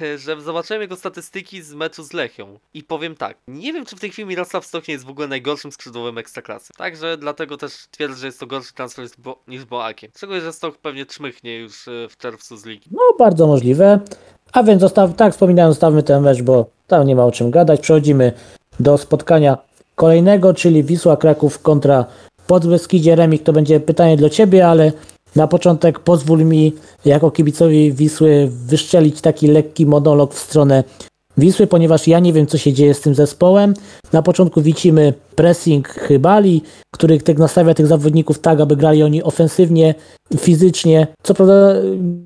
yy, 0.00 0.18
że 0.18 0.40
zobaczyłem 0.40 0.82
jego 0.82 0.96
statystyki 0.96 1.62
z 1.62 1.74
meczu 1.74 2.02
z 2.04 2.12
Lechią. 2.12 2.58
I 2.74 2.82
powiem 2.84 3.16
tak, 3.16 3.36
nie 3.48 3.72
wiem 3.72 3.86
czy 3.86 3.96
w 3.96 4.00
tej 4.00 4.10
chwili 4.10 4.28
Mirosław 4.28 4.66
Stoch 4.66 4.88
nie 4.88 4.92
jest 4.92 5.04
w 5.06 5.10
ogóle 5.10 5.28
najgorszym 5.28 5.72
skrzydłowym 5.72 6.18
ekstraklasy. 6.18 6.72
Także 6.76 7.16
dlatego 7.16 7.56
też 7.56 7.72
twierdzę, 7.90 8.16
że 8.16 8.26
jest 8.26 8.40
to 8.40 8.46
gorszy 8.46 8.74
transfer 8.74 9.04
niż 9.04 9.12
Bo- 9.18 9.42
niż 9.48 9.64
Boakiem. 9.64 10.10
Szczególnie, 10.16 10.42
że 10.42 10.52
Stoch 10.52 10.78
pewnie 10.78 11.06
czmychnie 11.06 11.58
już 11.58 11.86
yy, 11.86 12.08
w 12.08 12.16
czerwcu 12.16 12.56
z 12.56 12.64
ligi. 12.64 12.90
No, 12.92 13.00
bardzo 13.18 13.46
możliwe. 13.46 14.00
A 14.52 14.62
więc 14.62 14.80
zostaw, 14.80 15.16
tak 15.16 15.32
wspominałem, 15.32 15.72
zostawmy 15.72 16.02
ten 16.02 16.22
mecz, 16.22 16.42
bo 16.42 16.66
tam 16.86 17.06
nie 17.06 17.16
ma 17.16 17.24
o 17.24 17.32
czym 17.32 17.50
gadać. 17.50 17.80
Przechodzimy 17.80 18.32
do 18.80 18.98
spotkania 18.98 19.58
kolejnego, 19.94 20.54
czyli 20.54 20.84
Wisła 20.84 21.16
Kraków 21.16 21.62
kontra 21.62 22.04
Podbeskidzie 22.46 23.16
Remik. 23.16 23.42
To 23.42 23.52
będzie 23.52 23.80
pytanie 23.80 24.16
dla 24.16 24.30
Ciebie, 24.30 24.68
ale 24.68 24.92
na 25.36 25.46
początek 25.46 25.98
pozwól 25.98 26.44
mi 26.44 26.72
jako 27.04 27.30
kibicowi 27.30 27.92
Wisły 27.92 28.48
wyszczelić 28.50 29.20
taki 29.20 29.46
lekki 29.46 29.86
monolog 29.86 30.34
w 30.34 30.38
stronę 30.38 30.84
Wisły, 31.38 31.66
ponieważ 31.66 32.08
ja 32.08 32.18
nie 32.18 32.32
wiem, 32.32 32.46
co 32.46 32.58
się 32.58 32.72
dzieje 32.72 32.94
z 32.94 33.00
tym 33.00 33.14
zespołem. 33.14 33.74
Na 34.12 34.22
początku 34.22 34.62
widzimy 34.62 35.14
pressing 35.34 35.88
Chybali, 35.88 36.62
który 36.94 37.20
tak 37.20 37.38
nastawia 37.38 37.74
tych 37.74 37.86
zawodników 37.86 38.38
tak, 38.38 38.60
aby 38.60 38.76
grali 38.76 39.02
oni 39.02 39.22
ofensywnie, 39.22 39.94
fizycznie. 40.38 41.06
Co 41.22 41.34
prawda 41.34 41.74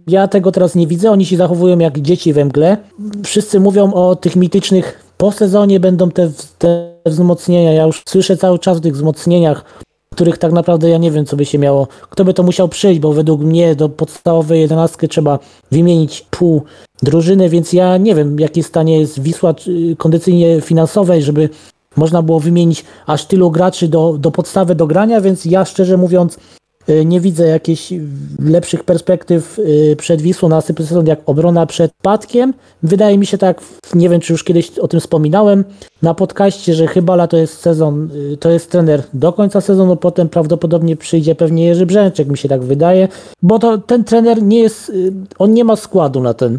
ja 0.08 0.28
tego 0.28 0.52
teraz 0.52 0.74
nie 0.74 0.86
widzę, 0.86 1.10
oni 1.10 1.26
się 1.26 1.36
zachowują 1.36 1.78
jak 1.78 1.98
dzieci 1.98 2.32
we 2.32 2.44
mgle. 2.44 2.76
Wszyscy 3.24 3.60
mówią 3.60 3.92
o 3.92 4.16
tych 4.16 4.36
mitycznych 4.36 5.12
po 5.16 5.32
sezonie 5.32 5.80
będą 5.80 6.10
te, 6.10 6.30
te 6.58 6.92
wzmocnienia. 7.06 7.72
Ja 7.72 7.86
już 7.86 8.02
słyszę 8.08 8.36
cały 8.36 8.58
czas 8.58 8.76
o 8.76 8.80
tych 8.80 8.94
wzmocnieniach, 8.94 9.64
których 10.12 10.38
tak 10.38 10.52
naprawdę 10.52 10.88
ja 10.88 10.98
nie 10.98 11.10
wiem, 11.10 11.26
co 11.26 11.36
by 11.36 11.44
się 11.44 11.58
miało. 11.58 11.88
Kto 12.10 12.24
by 12.24 12.34
to 12.34 12.42
musiał 12.42 12.68
przyjść, 12.68 13.00
bo 13.00 13.12
według 13.12 13.40
mnie 13.40 13.74
do 13.74 13.88
podstawowej 13.88 14.60
jedenastki 14.60 15.08
trzeba 15.08 15.38
wymienić 15.70 16.26
pół 16.30 16.62
drużyny, 17.02 17.48
więc 17.48 17.72
ja 17.72 17.96
nie 17.96 18.14
wiem, 18.14 18.36
w 18.36 18.40
jakim 18.40 18.62
stanie 18.62 19.00
jest 19.00 19.20
Wisła 19.20 19.54
czy 19.54 19.96
kondycyjnie 19.98 20.60
finansowej, 20.60 21.22
żeby 21.22 21.48
można 21.96 22.22
było 22.22 22.40
wymienić 22.40 22.84
aż 23.06 23.26
tylu 23.26 23.50
graczy 23.50 23.88
do, 23.88 24.16
do 24.18 24.30
podstawy 24.30 24.74
do 24.74 24.86
grania, 24.86 25.20
więc 25.20 25.44
ja 25.44 25.64
szczerze 25.64 25.96
mówiąc 25.96 26.36
y, 26.36 26.61
nie 27.04 27.20
widzę 27.20 27.46
jakichś 27.46 27.92
lepszych 28.38 28.84
perspektyw 28.84 29.58
y, 29.58 29.96
przed 29.98 30.22
Wisłą 30.22 30.48
na 30.48 30.56
następny 30.56 30.86
sezon 30.86 31.06
jak 31.06 31.20
obrona 31.26 31.66
przed 31.66 31.92
Patkiem. 32.02 32.54
Wydaje 32.82 33.18
mi 33.18 33.26
się 33.26 33.38
tak, 33.38 33.60
nie 33.94 34.08
wiem 34.08 34.20
czy 34.20 34.32
już 34.32 34.44
kiedyś 34.44 34.78
o 34.78 34.88
tym 34.88 35.00
wspominałem 35.00 35.64
na 36.02 36.14
podcaście, 36.14 36.74
że 36.74 36.86
chyba 36.86 37.26
to 37.26 37.36
jest 37.36 37.60
sezon, 37.60 38.10
y, 38.32 38.36
to 38.36 38.50
jest 38.50 38.70
trener 38.70 39.02
do 39.14 39.32
końca 39.32 39.60
sezonu, 39.60 39.96
potem 39.96 40.28
prawdopodobnie 40.28 40.96
przyjdzie 40.96 41.34
pewnie 41.34 41.64
Jerzy 41.64 41.86
Brzęczek, 41.86 42.28
mi 42.28 42.38
się 42.38 42.48
tak 42.48 42.62
wydaje, 42.62 43.08
bo 43.42 43.58
to 43.58 43.78
ten 43.78 44.04
trener 44.04 44.42
nie 44.42 44.60
jest, 44.60 44.88
y, 44.88 45.12
on 45.38 45.52
nie 45.52 45.64
ma 45.64 45.76
składu 45.76 46.20
na 46.20 46.34
ten, 46.34 46.58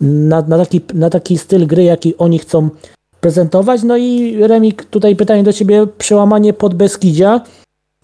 na, 0.00 0.42
na, 0.42 0.58
taki, 0.58 0.80
na 0.94 1.10
taki 1.10 1.38
styl 1.38 1.66
gry, 1.66 1.84
jaki 1.84 2.16
oni 2.16 2.38
chcą 2.38 2.68
prezentować. 3.20 3.82
No 3.82 3.96
i 3.96 4.36
Remik, 4.46 4.84
tutaj 4.84 5.16
pytanie 5.16 5.42
do 5.42 5.52
Ciebie, 5.52 5.86
przełamanie 5.98 6.52
pod 6.52 6.74
Beskidzia. 6.74 7.40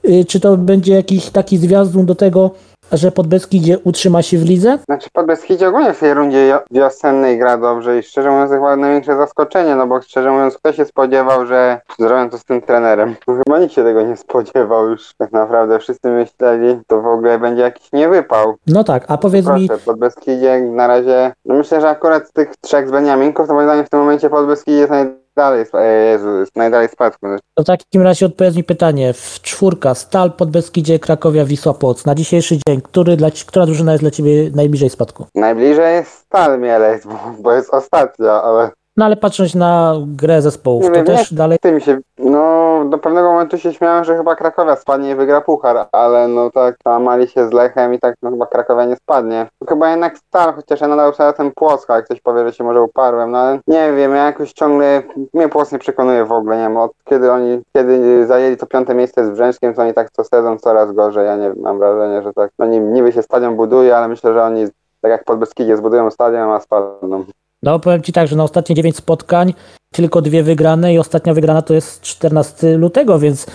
Y, 0.08 0.24
Czy 0.24 0.40
to 0.40 0.56
będzie 0.56 0.94
jakiś 0.94 1.30
taki 1.30 1.58
zwiastun 1.58 2.06
do 2.06 2.14
tego, 2.14 2.50
że 2.92 3.12
pod 3.12 3.26
Beskidzie 3.26 3.78
utrzyma 3.78 4.22
się 4.22 4.38
w 4.38 4.44
lidze? 4.44 4.78
Znaczy 4.84 5.08
Podbeskidzie 5.12 5.68
ogólnie 5.68 5.92
w 5.92 6.00
tej 6.00 6.14
rundzie 6.14 6.58
wiosennej 6.70 7.38
gra 7.38 7.58
dobrze 7.58 7.98
i 7.98 8.02
szczerze 8.02 8.30
mówiąc 8.30 8.50
chyba 8.50 8.76
największe 8.76 9.16
zaskoczenie, 9.16 9.76
no 9.76 9.86
bo 9.86 10.02
szczerze 10.02 10.30
mówiąc 10.30 10.58
kto 10.58 10.72
się 10.72 10.84
spodziewał, 10.84 11.46
że 11.46 11.80
zrobią 11.98 12.30
to 12.30 12.38
z 12.38 12.44
tym 12.44 12.62
trenerem? 12.62 13.16
No, 13.28 13.34
chyba 13.34 13.58
nikt 13.58 13.74
się 13.74 13.84
tego 13.84 14.02
nie 14.02 14.16
spodziewał 14.16 14.88
już 14.88 15.14
tak 15.18 15.32
naprawdę. 15.32 15.78
Wszyscy 15.78 16.08
myśleli, 16.08 16.80
to 16.86 17.00
w 17.00 17.06
ogóle 17.06 17.38
będzie 17.38 17.62
jakiś 17.62 17.92
niewypał. 17.92 18.54
No 18.66 18.84
tak, 18.84 19.04
a 19.08 19.18
powiedz 19.18 19.46
mi, 19.46 19.68
Proszę, 19.68 19.84
Podbeskidzie 19.84 20.60
na 20.60 20.86
razie, 20.86 21.32
no 21.44 21.54
myślę, 21.54 21.80
że 21.80 21.88
akurat 21.88 22.28
z 22.28 22.32
tych 22.32 22.56
trzech 22.60 22.88
z 22.88 22.90
Beniaminków, 22.90 23.48
to 23.48 23.54
moim 23.54 23.66
zdaniem 23.66 23.84
w 23.84 23.90
tym 23.90 24.00
momencie 24.00 24.30
Podbeskidzie 24.30 24.78
jest 24.78 24.90
najdalej, 24.90 25.19
sp- 25.38 25.78
e, 25.78 26.04
Jezu, 26.12 26.28
jest 26.40 26.56
najdalej 26.56 26.88
spadku. 26.88 27.26
to 27.54 27.62
w 27.62 27.66
takim 27.66 28.02
razie 28.02 28.26
odpowiedz 28.26 28.56
mi 28.56 28.64
pytanie. 28.64 29.12
W 29.12 29.40
czwórka, 29.42 29.94
Stal, 29.94 30.32
pod 30.32 30.50
Beskidzie, 30.50 30.98
Krakowia, 30.98 31.44
Wisła, 31.44 31.74
Płoc. 31.74 32.04
Na 32.04 32.14
dzisiejszy 32.14 32.58
dzień, 32.68 32.80
który 32.80 33.16
dla, 33.16 33.28
która 33.46 33.66
drużyna 33.66 33.92
jest 33.92 34.02
dla 34.04 34.10
Ciebie 34.10 34.50
najbliżej 34.54 34.90
spadku? 34.90 35.26
Najbliżej 35.34 35.94
jest 35.94 36.10
Stal 36.12 36.60
Mielec, 36.60 37.06
bo, 37.06 37.18
bo 37.42 37.52
jest 37.52 37.74
ostatnia, 37.74 38.42
ale 38.42 38.70
No 38.96 39.04
ale 39.04 39.16
patrząc 39.16 39.54
na 39.54 39.94
grę 40.06 40.42
zespołów, 40.42 40.86
to 40.86 40.92
wiem, 40.92 41.04
też 41.06 41.34
dalej 41.34 41.58
Tym 41.58 41.80
się, 41.80 41.98
no 42.18 42.84
do 42.84 42.98
pewnego 42.98 43.30
momentu 43.32 43.58
się 43.58 43.72
śmiałem, 43.72 44.04
że 44.04 44.16
chyba 44.16 44.36
Krakowia 44.36 44.76
spadnie 44.76 45.10
i 45.10 45.14
wygra 45.14 45.40
puchar, 45.40 45.86
ale 45.92 46.28
no 46.28 46.50
tak 46.50 46.76
mali 47.00 47.28
się 47.28 47.48
z 47.48 47.52
Lechem 47.52 47.94
i 47.94 47.98
tak 47.98 48.14
no 48.22 48.30
chyba 48.30 48.46
Krakowia 48.46 48.84
nie 48.84 48.96
spadnie. 48.96 49.46
Chyba 49.68 49.90
jednak 49.90 50.18
Stal, 50.18 50.54
chociaż 50.54 50.80
ja 50.80 50.88
nadal 50.88 51.14
sobie 51.14 51.32
ten 51.32 51.50
Płock, 51.52 51.88
jak 51.88 52.04
ktoś 52.04 52.20
powie, 52.20 52.48
że 52.48 52.52
się 52.52 52.64
może 52.64 52.82
uparłem, 52.82 53.30
no 53.30 53.38
ale 53.38 53.58
nie 53.66 53.92
wiem, 53.92 54.14
ja 54.14 54.24
jakoś 54.26 54.52
ciągle, 54.52 55.02
mnie 55.34 55.48
Płock 55.48 55.72
nie 55.72 55.78
przekonuje 55.78 56.24
w 56.24 56.32
ogóle, 56.32 56.56
nie 56.56 56.62
wiem, 56.62 56.76
od 56.76 56.92
kiedy 57.04 57.32
oni, 57.32 57.60
kiedy 57.76 58.26
zajęli 58.26 58.56
to 58.56 58.66
piąte 58.66 58.94
miejsce 58.94 59.26
z 59.26 59.30
Brzęczkiem, 59.30 59.74
to 59.74 59.82
oni 59.82 59.94
tak 59.94 60.10
co 60.10 60.24
sezon 60.24 60.58
coraz 60.58 60.92
gorzej, 60.92 61.26
ja 61.26 61.36
nie 61.36 61.52
mam 61.62 61.78
wrażenie, 61.78 62.22
że 62.22 62.32
tak, 62.32 62.50
no 62.58 62.66
ni- 62.66 62.80
niby 62.80 63.12
się 63.12 63.22
stadion 63.22 63.56
buduje, 63.56 63.96
ale 63.96 64.08
myślę, 64.08 64.34
że 64.34 64.42
oni 64.42 64.66
tak 65.00 65.10
jak 65.10 65.24
pod 65.24 65.38
Beskidzie 65.38 65.76
zbudują 65.76 66.10
stadion, 66.10 66.50
a 66.50 66.60
spadną. 66.60 67.24
No 67.62 67.80
powiem 67.80 68.02
Ci 68.02 68.12
tak, 68.12 68.28
że 68.28 68.36
na 68.36 68.44
ostatnie 68.44 68.74
9 68.74 68.96
spotkań 68.96 69.54
tylko 69.92 70.22
dwie 70.22 70.42
wygrane 70.42 70.94
i 70.94 70.98
ostatnia 70.98 71.34
wygrana 71.34 71.62
to 71.62 71.74
jest 71.74 72.00
14 72.00 72.76
lutego, 72.76 73.18
więc 73.18 73.46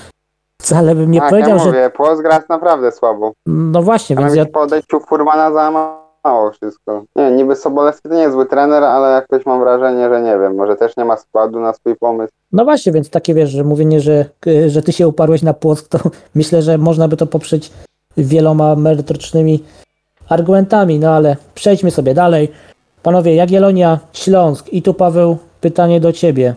wcale 0.61 0.95
bym 0.95 1.11
nie 1.11 1.19
tak, 1.19 1.29
powiedział, 1.29 1.57
ja 1.57 1.59
że... 1.59 1.65
mówię, 1.65 1.89
Płock 1.89 2.21
gra 2.21 2.43
naprawdę 2.49 2.91
słabo. 2.91 3.31
No 3.45 3.83
właśnie, 3.83 4.17
A 4.17 4.21
więc 4.21 4.35
ja... 4.35 4.45
po 4.45 4.61
odejściu 4.61 4.99
Furmana 4.99 5.51
za 5.51 5.71
mało 6.25 6.51
wszystko. 6.51 7.03
Nie, 7.15 7.31
niby 7.31 7.55
Sobolewski 7.55 8.09
to 8.09 8.15
nie 8.15 8.21
jest 8.21 8.33
zły 8.33 8.45
trener, 8.45 8.83
ale 8.83 9.11
jakoś 9.15 9.45
mam 9.45 9.59
wrażenie, 9.59 10.09
że 10.09 10.21
nie 10.21 10.39
wiem, 10.39 10.55
może 10.55 10.75
też 10.75 10.97
nie 10.97 11.05
ma 11.05 11.17
składu 11.17 11.59
na 11.59 11.73
swój 11.73 11.95
pomysł. 11.95 12.33
No 12.51 12.63
właśnie, 12.63 12.91
więc 12.91 13.09
takie 13.09 13.33
wiesz, 13.33 13.49
że 13.49 13.63
mówienie, 13.63 13.99
że, 13.99 14.25
że 14.67 14.81
Ty 14.81 14.93
się 14.93 15.07
uparłeś 15.07 15.41
na 15.41 15.53
Płock, 15.53 15.87
to 15.87 15.99
myślę, 16.35 16.61
że 16.61 16.77
można 16.77 17.07
by 17.07 17.17
to 17.17 17.27
poprzeć 17.27 17.71
wieloma 18.17 18.75
merytorycznymi 18.75 19.63
argumentami, 20.29 20.99
no 20.99 21.09
ale 21.09 21.35
przejdźmy 21.55 21.91
sobie 21.91 22.13
dalej. 22.13 22.51
Panowie, 23.05 23.35
Jagiellonia, 23.35 23.99
Śląsk 24.13 24.69
i 24.69 24.81
tu 24.81 24.93
Paweł, 24.93 25.37
pytanie 25.61 25.99
do 25.99 26.13
Ciebie. 26.13 26.55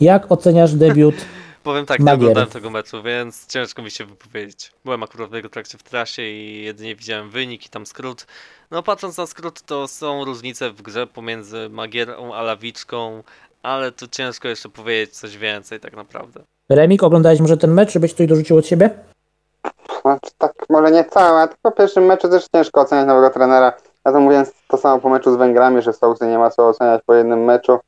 Jak 0.00 0.32
oceniasz 0.32 0.74
debiut? 0.74 1.14
Powiem 1.62 1.86
tak, 1.86 2.00
nie 2.00 2.12
oglądałem 2.12 2.48
tego 2.48 2.70
meczu, 2.70 3.02
więc 3.02 3.46
ciężko 3.46 3.82
mi 3.82 3.90
się 3.90 4.04
wypowiedzieć. 4.04 4.72
Byłem 4.84 5.02
akurat 5.02 5.30
w 5.30 5.32
jego 5.32 5.48
trakcie 5.48 5.78
w 5.78 5.82
trasie 5.82 6.22
i 6.22 6.62
jedynie 6.64 6.96
widziałem 6.96 7.30
wynik 7.30 7.66
i 7.66 7.68
tam 7.68 7.86
skrót. 7.86 8.26
No 8.70 8.82
patrząc 8.82 9.18
na 9.18 9.26
skrót, 9.26 9.62
to 9.62 9.88
są 9.88 10.24
różnice 10.24 10.70
w 10.70 10.82
grze 10.82 11.06
pomiędzy 11.06 11.68
Magierą 11.68 12.34
a 12.34 12.42
Lawiczką, 12.42 13.22
ale 13.62 13.92
tu 13.92 14.08
ciężko 14.08 14.48
jeszcze 14.48 14.68
powiedzieć 14.68 15.16
coś 15.16 15.38
więcej 15.38 15.80
tak 15.80 15.96
naprawdę. 15.96 16.40
Remik, 16.70 17.02
oglądałeś 17.02 17.40
może 17.40 17.56
ten 17.56 17.70
mecz, 17.70 17.92
żebyś 17.92 18.12
coś 18.12 18.26
dorzucił 18.26 18.56
od 18.56 18.66
siebie? 18.66 18.90
Znaczy 20.02 20.30
tak, 20.38 20.52
może 20.70 20.90
nie 20.90 21.04
całe, 21.04 21.40
a 21.40 21.46
tylko 21.46 21.70
po 21.70 21.76
pierwszym 21.76 22.04
meczu 22.04 22.28
też 22.28 22.46
ciężko 22.54 22.80
oceniać 22.80 23.06
nowego 23.06 23.30
trenera. 23.30 23.72
Ja 24.06 24.12
to 24.12 24.20
mówiąc 24.20 24.52
to 24.68 24.76
samo 24.76 25.00
po 25.00 25.08
meczu 25.08 25.32
z 25.32 25.36
Węgrami, 25.36 25.82
że 25.82 25.92
Sołsy 25.92 26.26
nie 26.26 26.38
ma 26.38 26.50
co 26.50 26.68
oceniać 26.68 27.02
po 27.06 27.14
jednym 27.14 27.44
meczu. 27.44 27.78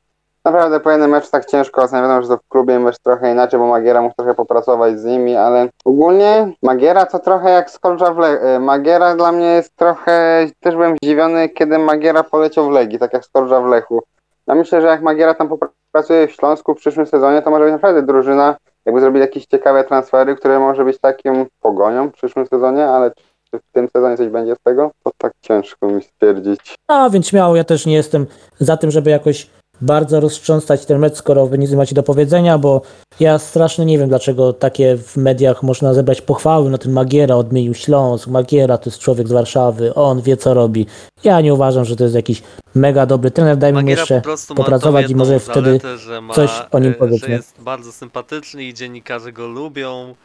Naprawdę 0.45 0.79
po 0.79 0.91
jednym 0.91 1.09
meczu 1.09 1.27
tak 1.31 1.45
ciężko 1.45 1.81
oceniać. 1.81 2.03
Wiadomo, 2.03 2.21
że 2.21 2.27
to 2.27 2.37
w 2.37 2.47
klubie 2.49 2.79
mecz 2.79 2.99
trochę 2.99 3.31
inaczej, 3.31 3.59
bo 3.59 3.67
Magiera 3.67 4.01
mógł 4.01 4.15
trochę 4.15 4.33
popracować 4.33 4.99
z 4.99 5.05
nimi, 5.05 5.35
ale 5.35 5.69
ogólnie 5.85 6.51
Magiera 6.63 7.05
to 7.05 7.19
trochę 7.19 7.49
jak 7.49 7.71
Skolża 7.71 8.13
w 8.13 8.17
Le- 8.17 8.59
Magiera 8.59 9.15
dla 9.15 9.31
mnie 9.31 9.45
jest 9.45 9.75
trochę, 9.75 10.45
też 10.59 10.75
byłem 10.75 10.95
zdziwiony, 11.03 11.49
kiedy 11.49 11.79
Magiera 11.79 12.23
poleciał 12.23 12.65
w 12.65 12.71
Legii, 12.71 12.99
tak 12.99 13.13
jak 13.13 13.25
Skolża 13.25 13.61
w 13.61 13.65
Lechu. 13.65 14.03
Ja 14.47 14.55
myślę, 14.55 14.81
że 14.81 14.87
jak 14.87 15.01
Magiera 15.01 15.33
tam 15.33 15.49
popracuje 15.49 16.27
w 16.27 16.31
Śląsku 16.31 16.73
w 16.73 16.77
przyszłym 16.77 17.05
sezonie, 17.05 17.41
to 17.41 17.49
może 17.49 17.63
być 17.63 17.73
naprawdę 17.73 18.01
drużyna, 18.01 18.55
jakby 18.85 19.01
zrobili 19.01 19.21
jakieś 19.21 19.45
ciekawe 19.45 19.83
transfery, 19.83 20.35
które 20.35 20.59
może 20.59 20.85
być 20.85 20.99
takim 20.99 21.45
pogonią 21.61 22.07
w 22.09 22.13
przyszłym 22.13 22.47
sezonie, 22.47 22.87
ale 22.87 23.11
czy 23.51 23.59
w 23.59 23.71
tym 23.73 23.87
sezonie 23.93 24.17
coś 24.17 24.29
będzie 24.29 24.55
z 24.55 24.59
tego? 24.63 24.91
To 25.03 25.11
tak 25.17 25.33
ciężko 25.41 25.87
mi 25.87 26.03
stwierdzić. 26.03 26.75
No, 26.89 27.09
więc 27.09 27.27
śmiało, 27.27 27.55
ja 27.55 27.63
też 27.63 27.85
nie 27.85 27.93
jestem 27.93 28.27
za 28.59 28.77
tym, 28.77 28.91
żeby 28.91 29.09
jakoś 29.09 29.49
bardzo 29.81 30.19
roztrząsać 30.19 30.85
ten 30.85 30.99
mecz, 30.99 31.15
skoro 31.15 31.47
wy 31.47 31.57
nic 31.57 31.71
nie 31.71 31.77
macie 31.77 31.95
do 31.95 32.03
powiedzenia, 32.03 32.57
bo 32.57 32.81
ja 33.19 33.39
strasznie 33.39 33.85
nie 33.85 33.97
wiem, 33.97 34.09
dlaczego 34.09 34.53
takie 34.53 34.97
w 34.97 35.17
mediach 35.17 35.63
można 35.63 35.93
zebrać 35.93 36.21
pochwały, 36.21 36.69
no 36.69 36.77
ten 36.77 36.91
Magiera 36.91 37.35
odmienił 37.35 37.73
Śląsk, 37.73 38.27
Magiera 38.27 38.77
to 38.77 38.89
jest 38.89 38.99
człowiek 38.99 39.27
z 39.27 39.31
Warszawy, 39.31 39.93
on 39.93 40.21
wie 40.21 40.37
co 40.37 40.53
robi. 40.53 40.85
Ja 41.23 41.41
nie 41.41 41.53
uważam, 41.53 41.85
że 41.85 41.95
to 41.95 42.03
jest 42.03 42.15
jakiś 42.15 42.43
mega 42.75 43.05
dobry 43.05 43.31
trener, 43.31 43.57
dajmy 43.57 43.81
mu 43.81 43.89
jeszcze 43.89 44.21
po 44.47 44.55
popracować 44.55 45.11
i 45.11 45.15
może 45.15 45.39
wtedy 45.39 45.79
zaletę, 45.79 46.21
ma, 46.21 46.33
coś 46.33 46.51
o 46.71 46.79
nim 46.79 46.91
e, 46.91 46.95
powiedzmy. 46.95 47.27
Że 47.27 47.33
jest 47.33 47.61
bardzo 47.61 47.91
sympatyczny 47.91 48.63
i 48.63 48.73
dziennikarze 48.73 49.31
go 49.31 49.47
lubią. 49.47 50.15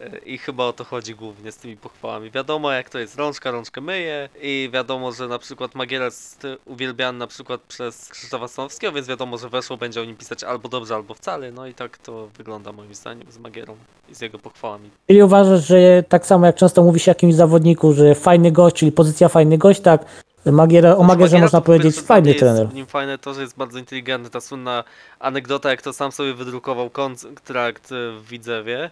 E, 0.00 0.18
I 0.18 0.38
chyba 0.38 0.64
o 0.64 0.72
to 0.72 0.84
chodzi 0.84 1.14
głównie 1.14 1.52
z 1.52 1.56
tymi 1.56 1.76
pochwałami. 1.76 2.30
Wiadomo 2.30 2.72
jak 2.72 2.90
to 2.90 2.98
jest, 2.98 3.16
rączka 3.16 3.50
rączkę 3.50 3.80
myje 3.80 4.28
i 4.42 4.70
wiadomo, 4.72 5.12
że 5.12 5.28
na 5.28 5.38
przykład 5.38 5.74
Magiera 5.74 6.04
jest 6.04 6.44
e, 6.44 6.56
uwielbiany 6.64 7.18
na 7.18 7.26
przykład 7.26 7.60
przez 7.60 8.08
Krzysztofa 8.08 8.48
Stanowskiego, 8.48 8.92
więc 8.92 9.08
wiadomo, 9.08 9.38
że 9.38 9.48
weszło 9.48 9.76
będzie 9.76 10.00
o 10.00 10.04
nim 10.04 10.16
pisać 10.16 10.44
albo 10.44 10.68
dobrze, 10.68 10.94
albo 10.94 11.14
wcale. 11.14 11.52
No 11.52 11.66
i 11.66 11.74
tak 11.74 11.98
to 11.98 12.28
wygląda 12.36 12.72
moim 12.72 12.94
zdaniem 12.94 13.32
z 13.32 13.38
Magierą 13.38 13.76
i 14.08 14.14
z 14.14 14.20
jego 14.20 14.38
pochwałami. 14.38 14.90
Czyli 15.06 15.22
uważasz, 15.22 15.66
że 15.66 16.04
tak 16.08 16.26
samo 16.26 16.46
jak 16.46 16.56
często 16.56 16.82
mówi 16.82 17.00
się 17.00 17.10
o 17.10 17.14
jakimś 17.14 17.34
zawodniku, 17.34 17.92
że 17.92 18.14
fajny 18.14 18.52
gość, 18.52 18.76
czyli 18.76 18.92
pozycja 18.92 19.28
fajny 19.28 19.58
gość, 19.58 19.80
tak, 19.80 20.04
Magiera, 20.52 20.96
o 20.96 21.02
Magierze 21.02 21.38
można 21.38 21.60
powiedzieć 21.60 22.00
fajny 22.00 22.34
trener. 22.34 22.60
Jest 22.62 22.72
w 22.72 22.74
nim 22.74 22.86
fajne 22.86 23.18
to, 23.18 23.34
że 23.34 23.40
jest 23.40 23.56
bardzo 23.56 23.78
inteligentny. 23.78 24.30
Ta 24.30 24.40
słynna 24.40 24.84
anegdota, 25.18 25.70
jak 25.70 25.82
to 25.82 25.92
sam 25.92 26.12
sobie 26.12 26.34
wydrukował 26.34 26.90
kontrakt 26.90 27.92
e, 27.92 27.94
w 28.20 28.28
Widzewie. 28.28 28.90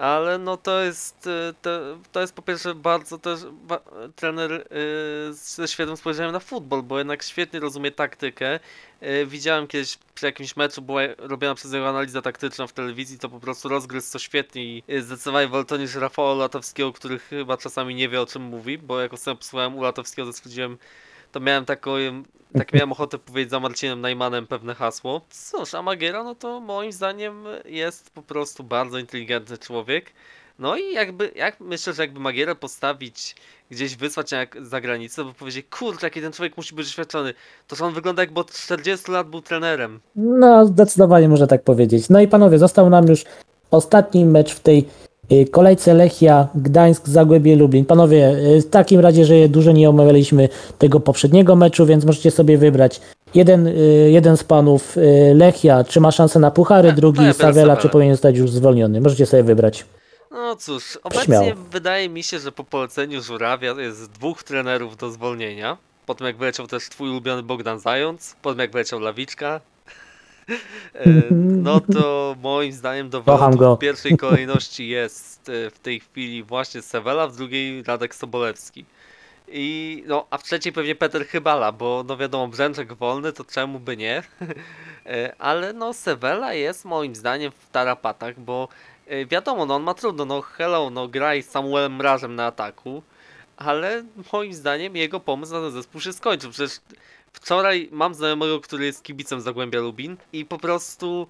Ale 0.00 0.38
no 0.38 0.56
to 0.56 0.80
jest, 0.80 1.26
e, 1.26 1.54
to, 1.62 1.70
to 2.12 2.20
jest 2.20 2.32
po 2.32 2.42
pierwsze 2.42 2.74
bardzo 2.74 3.18
też 3.18 3.40
ba, 3.62 3.80
trener 4.16 4.52
e, 4.52 5.32
ze 5.32 5.68
świetnym 5.68 5.96
spojrzeniem 5.96 6.32
na 6.32 6.40
futbol, 6.40 6.82
bo 6.82 6.98
jednak 6.98 7.22
świetnie 7.22 7.60
rozumie 7.60 7.90
taktykę. 7.90 8.60
E, 9.00 9.26
Widziałem 9.26 9.66
kiedyś 9.66 9.98
przy 10.14 10.26
jakimś 10.26 10.56
meczu, 10.56 10.82
była 10.82 11.00
robiona 11.18 11.54
przez 11.54 11.72
niego 11.72 11.88
analiza 11.88 12.22
taktyczna 12.22 12.66
w 12.66 12.72
telewizji, 12.72 13.18
to 13.18 13.28
po 13.28 13.40
prostu 13.40 13.68
rozgryzł 13.68 14.12
to 14.12 14.18
świetnie 14.18 14.64
i 14.64 14.82
e, 14.88 15.02
zdecydowanie 15.02 15.48
wolto 15.48 15.76
niż 15.76 15.94
Rafała 15.94 16.34
Latowskiego, 16.34 16.92
który 16.92 17.18
chyba 17.18 17.56
czasami 17.56 17.94
nie 17.94 18.08
wie 18.08 18.20
o 18.20 18.26
czym 18.26 18.42
mówi, 18.42 18.78
bo 18.78 19.00
jak 19.00 19.12
ostatnio 19.12 19.36
posłuchałem 19.36 19.76
u 19.76 19.82
Latowskiego, 19.82 20.26
to 20.26 20.32
stwierdziłem, 20.32 20.78
to 21.32 21.40
miałem 21.40 21.64
taką, 21.64 21.90
tak 22.58 22.72
miałem 22.72 22.92
ochotę 22.92 23.18
powiedzieć 23.18 23.50
za 23.50 23.60
Marcinem 23.60 24.00
Najmanem 24.00 24.46
pewne 24.46 24.74
hasło. 24.74 25.20
Cóż, 25.30 25.74
a 25.74 25.82
Magiera, 25.82 26.24
no 26.24 26.34
to 26.34 26.60
moim 26.60 26.92
zdaniem 26.92 27.44
jest 27.64 28.10
po 28.10 28.22
prostu 28.22 28.62
bardzo 28.64 28.98
inteligentny 28.98 29.58
człowiek. 29.58 30.12
No 30.58 30.76
i 30.76 30.92
jakby, 30.94 31.32
jak 31.34 31.60
myślę, 31.60 31.92
że 31.92 32.02
jakby 32.02 32.20
Magierę 32.20 32.54
postawić 32.54 33.36
gdzieś, 33.70 33.96
wysłać 33.96 34.32
jak- 34.32 34.56
za 34.66 34.80
granicę, 34.80 35.24
bo 35.24 35.32
powiedzieć, 35.32 35.66
kurczę, 35.78 36.06
jaki 36.06 36.20
ten 36.20 36.32
człowiek 36.32 36.56
musi 36.56 36.74
być 36.74 36.86
doświadczony, 36.86 37.34
to 37.68 37.76
że 37.76 37.84
on 37.84 37.94
wygląda 37.94 38.22
jakby 38.22 38.40
od 38.40 38.52
40 38.52 39.10
lat 39.10 39.28
był 39.28 39.42
trenerem. 39.42 40.00
No, 40.16 40.66
zdecydowanie 40.66 41.28
można 41.28 41.46
tak 41.46 41.62
powiedzieć. 41.64 42.08
No 42.08 42.20
i 42.20 42.28
panowie, 42.28 42.58
został 42.58 42.90
nam 42.90 43.08
już 43.08 43.24
ostatni 43.70 44.24
mecz 44.24 44.54
w 44.54 44.60
tej 44.60 44.88
kolejce 45.50 45.94
Lechia, 45.94 46.48
Gdańsk, 46.54 47.08
Zagłębie, 47.08 47.56
Lublin. 47.56 47.84
Panowie, 47.84 48.28
y, 48.56 48.62
w 48.62 48.70
takim 48.70 49.00
razie, 49.00 49.24
że 49.24 49.48
dużo 49.48 49.72
nie 49.72 49.90
omawialiśmy 49.90 50.48
tego 50.78 51.00
poprzedniego 51.00 51.56
meczu, 51.56 51.86
więc 51.86 52.04
możecie 52.04 52.30
sobie 52.30 52.58
wybrać. 52.58 53.00
Jeden, 53.34 53.66
y, 53.66 53.72
jeden 54.10 54.36
z 54.36 54.44
panów 54.44 54.96
y, 54.96 55.32
Lechia, 55.34 55.84
czy 55.84 56.00
ma 56.00 56.10
szansę 56.10 56.38
na 56.38 56.50
puchary, 56.50 56.88
Tak, 56.88 56.96
drugi 56.96 57.20
no 57.20 57.26
ja 57.26 57.32
Sawelę. 57.32 57.76
czy 57.76 57.88
powinien 57.88 58.14
zostać 58.14 58.36
już 58.36 58.50
zwolniony. 58.50 59.00
Możecie 59.00 59.26
sobie 59.26 59.42
wybrać. 59.42 59.84
No 60.30 60.56
cóż, 60.56 60.98
obecnie 61.02 61.24
Śmiało. 61.24 61.46
wydaje 61.72 62.08
mi 62.08 62.22
się, 62.22 62.38
że 62.38 62.52
po 62.52 62.64
poleceniu 62.64 63.22
Żurawia 63.22 63.72
jest 63.80 64.10
dwóch 64.10 64.42
trenerów 64.42 64.96
do 64.96 65.10
zwolnienia. 65.10 65.76
Potem 66.06 66.26
jak 66.26 66.36
wyleciał 66.36 66.66
też 66.66 66.88
twój 66.88 67.10
ulubiony 67.10 67.42
Bogdan 67.42 67.78
Zając, 67.80 68.36
potem 68.42 68.58
jak 68.58 68.72
wyleciał 68.72 69.00
Lawiczka. 69.00 69.60
E, 70.94 71.06
No 71.30 71.80
to 71.80 72.36
moim 72.42 72.72
zdaniem 72.72 73.10
do 73.10 73.22
wylotu 73.22 73.76
w 73.76 73.78
pierwszej 73.78 74.16
kolejności 74.16 74.88
jest 74.88 75.48
e, 75.48 75.70
w 75.70 75.78
tej 75.78 76.00
chwili 76.00 76.42
właśnie 76.42 76.82
Sewela, 76.82 77.26
w 77.26 77.36
drugiej 77.36 77.82
Radek 77.82 78.14
Sobolewski. 78.14 78.84
I 79.48 80.04
no, 80.06 80.26
a 80.30 80.38
w 80.38 80.42
trzeciej 80.42 80.72
pewnie 80.72 80.94
Peter 80.94 81.26
Chybala, 81.26 81.72
bo 81.72 82.04
no 82.08 82.16
wiadomo, 82.16 82.48
Brzęczek 82.48 82.92
wolny, 82.92 83.32
to 83.32 83.44
czemu 83.44 83.78
by 83.80 83.96
nie? 83.96 84.22
E, 85.06 85.34
Ale 85.38 85.72
no 85.72 85.92
Sewela 85.92 86.54
jest 86.54 86.84
moim 86.84 87.14
zdaniem 87.14 87.52
w 87.52 87.70
tarapatach, 87.70 88.40
bo 88.40 88.68
wiadomo, 89.26 89.66
no 89.66 89.74
on 89.74 89.82
ma 89.82 89.94
trudno, 89.94 90.24
no 90.24 90.40
hello, 90.42 90.90
no 90.90 91.08
graj 91.08 91.42
z 91.42 91.50
Samuelem 91.50 91.96
Mrazem 91.96 92.34
na 92.34 92.46
ataku, 92.46 93.02
ale 93.56 94.04
moim 94.32 94.54
zdaniem 94.54 94.96
jego 94.96 95.20
pomysł 95.20 95.52
na 95.52 95.60
ten 95.60 95.70
zespół 95.70 96.00
się 96.00 96.12
skończył. 96.12 96.50
Przecież 96.50 96.78
wczoraj 97.32 97.88
mam 97.92 98.14
znajomego, 98.14 98.60
który 98.60 98.84
jest 98.84 99.02
kibicem 99.02 99.40
Zagłębia 99.40 99.80
Lubin 99.80 100.16
i 100.32 100.44
po 100.44 100.58
prostu 100.58 101.26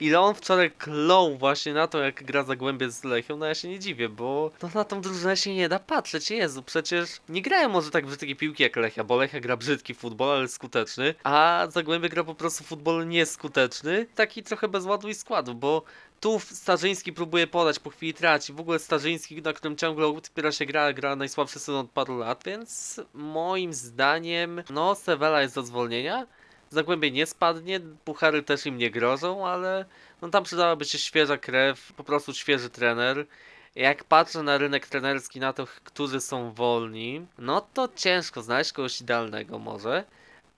ile 0.00 0.20
on 0.20 0.34
wczoraj 0.34 0.70
klął 0.70 1.36
właśnie 1.36 1.74
na 1.74 1.86
to, 1.86 1.98
jak 1.98 2.24
gra 2.24 2.42
Zagłębie 2.42 2.90
z 2.90 3.04
Lechią, 3.04 3.36
no 3.36 3.46
ja 3.46 3.54
się 3.54 3.68
nie 3.68 3.78
dziwię, 3.78 4.08
bo 4.08 4.50
no 4.62 4.70
na 4.74 4.84
tą 4.84 5.00
drużynę 5.00 5.36
się 5.36 5.54
nie 5.54 5.68
da 5.68 5.78
patrzeć. 5.78 6.30
Jezu, 6.30 6.62
przecież 6.62 7.10
nie 7.28 7.42
grają 7.42 7.68
może 7.68 7.90
tak 7.90 8.06
brzydkie 8.06 8.36
piłki 8.36 8.62
jak 8.62 8.76
Lechia, 8.76 9.04
bo 9.04 9.16
Lechia 9.16 9.40
gra 9.40 9.56
brzydki 9.56 9.94
futbol, 9.94 10.30
ale 10.30 10.48
skuteczny, 10.48 11.14
a 11.24 11.66
Zagłębie 11.70 12.08
gra 12.08 12.24
po 12.24 12.34
prostu 12.34 12.64
futbol 12.64 13.08
nieskuteczny, 13.08 14.06
taki 14.14 14.42
trochę 14.42 14.68
bez 14.68 14.84
ładu 14.84 15.08
i 15.08 15.14
składu, 15.14 15.54
bo 15.54 15.82
tu 16.22 16.40
Starzyński 16.40 17.12
próbuje 17.12 17.46
podać, 17.46 17.78
po 17.78 17.90
chwili 17.90 18.14
traci. 18.14 18.52
W 18.52 18.60
ogóle 18.60 18.78
Starzyński, 18.78 19.42
na 19.42 19.52
którym 19.52 19.76
ciągle 19.76 20.06
odpiera 20.06 20.52
się 20.52 20.66
gra, 20.66 20.92
gra 20.92 21.16
najsłabszy 21.16 21.58
sezon 21.58 21.76
od 21.76 21.90
paru 21.90 22.18
lat, 22.18 22.42
więc 22.46 23.00
moim 23.14 23.74
zdaniem, 23.74 24.62
no, 24.70 24.94
Sewela 24.94 25.42
jest 25.42 25.54
do 25.54 25.62
zwolnienia. 25.62 26.26
Zagłębie 26.70 27.10
nie 27.10 27.26
spadnie, 27.26 27.80
puchary 28.04 28.42
też 28.42 28.66
im 28.66 28.78
nie 28.78 28.90
grożą, 28.90 29.46
ale 29.46 29.84
no 30.22 30.28
tam 30.28 30.44
przydałaby 30.44 30.84
się 30.84 30.98
świeża 30.98 31.38
krew, 31.38 31.92
po 31.96 32.04
prostu 32.04 32.34
świeży 32.34 32.70
trener. 32.70 33.26
Jak 33.74 34.04
patrzę 34.04 34.42
na 34.42 34.58
rynek 34.58 34.86
trenerski, 34.86 35.40
na 35.40 35.52
tych, 35.52 35.80
którzy 35.84 36.20
są 36.20 36.52
wolni, 36.52 37.26
no 37.38 37.66
to 37.74 37.88
ciężko 37.96 38.42
znaleźć 38.42 38.72
kogoś 38.72 39.00
idealnego 39.00 39.58
może. 39.58 40.04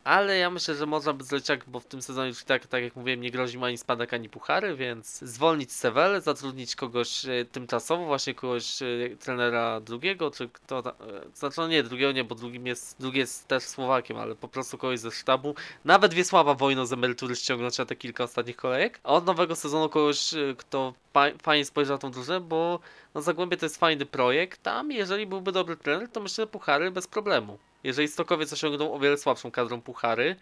Ale 0.05 0.39
ja 0.39 0.51
myślę, 0.51 0.75
że 0.75 0.87
można 0.87 1.13
by 1.13 1.25
tak, 1.47 1.65
bo 1.67 1.81
w 1.81 1.87
tym 1.87 2.03
sezonie 2.03 2.29
już 2.29 2.45
tak, 2.45 2.67
tak 2.67 2.83
jak 2.83 2.97
mówiłem, 2.97 3.21
nie 3.21 3.31
grozi 3.31 3.59
mu 3.59 3.65
ani 3.65 3.79
spadek, 3.79 4.15
ani 4.15 4.29
puchary, 4.29 4.77
więc 4.77 5.19
zwolnić 5.19 5.73
Sewelę, 5.73 6.21
zatrudnić 6.21 6.77
kogoś 6.77 7.27
e, 7.27 7.45
tymczasowo, 7.53 8.05
właśnie 8.05 8.35
kogoś 8.35 8.83
e, 8.83 8.87
trenera 9.21 9.81
drugiego, 9.81 10.31
czy 10.31 10.49
kto, 10.49 10.83
ta- 10.83 10.91
e, 10.91 10.95
znaczy 11.35 11.61
no 11.61 11.69
nie, 11.69 11.83
drugiego 11.83 12.13
nie, 12.13 12.25
bo 12.25 12.35
drugim 12.35 12.67
jest, 12.67 13.01
drugi 13.01 13.19
jest 13.19 13.49
też 13.49 13.63
Słowakiem, 13.63 14.17
ale 14.17 14.35
po 14.35 14.49
prostu 14.49 14.79
kogoś 14.79 15.01
ze 15.01 15.11
sztabu, 15.11 15.55
nawet 15.85 16.15
Wiesława 16.15 16.55
Wojno 16.55 16.87
z 16.87 16.93
emerytury 16.93 17.37
ściągnąć 17.37 17.79
na 17.79 17.87
te 17.87 17.97
kilka 17.97 18.25
ostatnich 18.25 18.57
kolejek, 18.57 19.01
a 19.03 19.09
od 19.09 19.27
nowego 19.27 19.57
sezonu 19.57 19.89
kogoś, 19.89 20.31
kto 20.59 20.95
fa- 21.13 21.39
fajnie 21.43 21.65
spojrzy 21.65 21.93
na 21.93 21.99
tą 21.99 22.11
drużynę, 22.11 22.41
bo 22.41 22.79
no 23.15 23.23
Zagłębie 23.23 23.57
to 23.57 23.67
jest 23.67 23.77
fajny 23.79 24.07
projekt, 24.07 24.63
tam 24.63 24.93
jeżeli 24.93 25.27
byłby 25.27 25.53
dobry 25.53 25.77
trener, 25.77 26.09
to 26.09 26.21
myślę, 26.21 26.43
że 26.43 26.47
puchary 26.47 26.91
bez 26.91 27.07
problemu. 27.07 27.59
Jeżeli 27.85 28.09
Stokowiec 28.09 28.53
osiągną 28.53 28.93
o 28.95 28.99
wiele 28.99 29.17
słabszą 29.17 29.51
kadrą 29.51 29.81
puchary, 29.81 30.37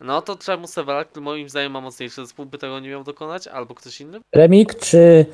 no 0.00 0.22
to 0.22 0.36
czemu 0.36 0.66
Sewela, 0.66 1.04
który 1.04 1.24
moim 1.24 1.48
zdaniem 1.48 1.72
ma 1.72 1.80
mocniejszy 1.80 2.16
zespół, 2.26 2.46
by 2.46 2.58
tego 2.58 2.80
nie 2.80 2.88
miał 2.88 3.04
dokonać, 3.04 3.48
albo 3.48 3.74
ktoś 3.74 4.00
inny? 4.00 4.20
Remik, 4.34 4.74
czy 4.74 5.26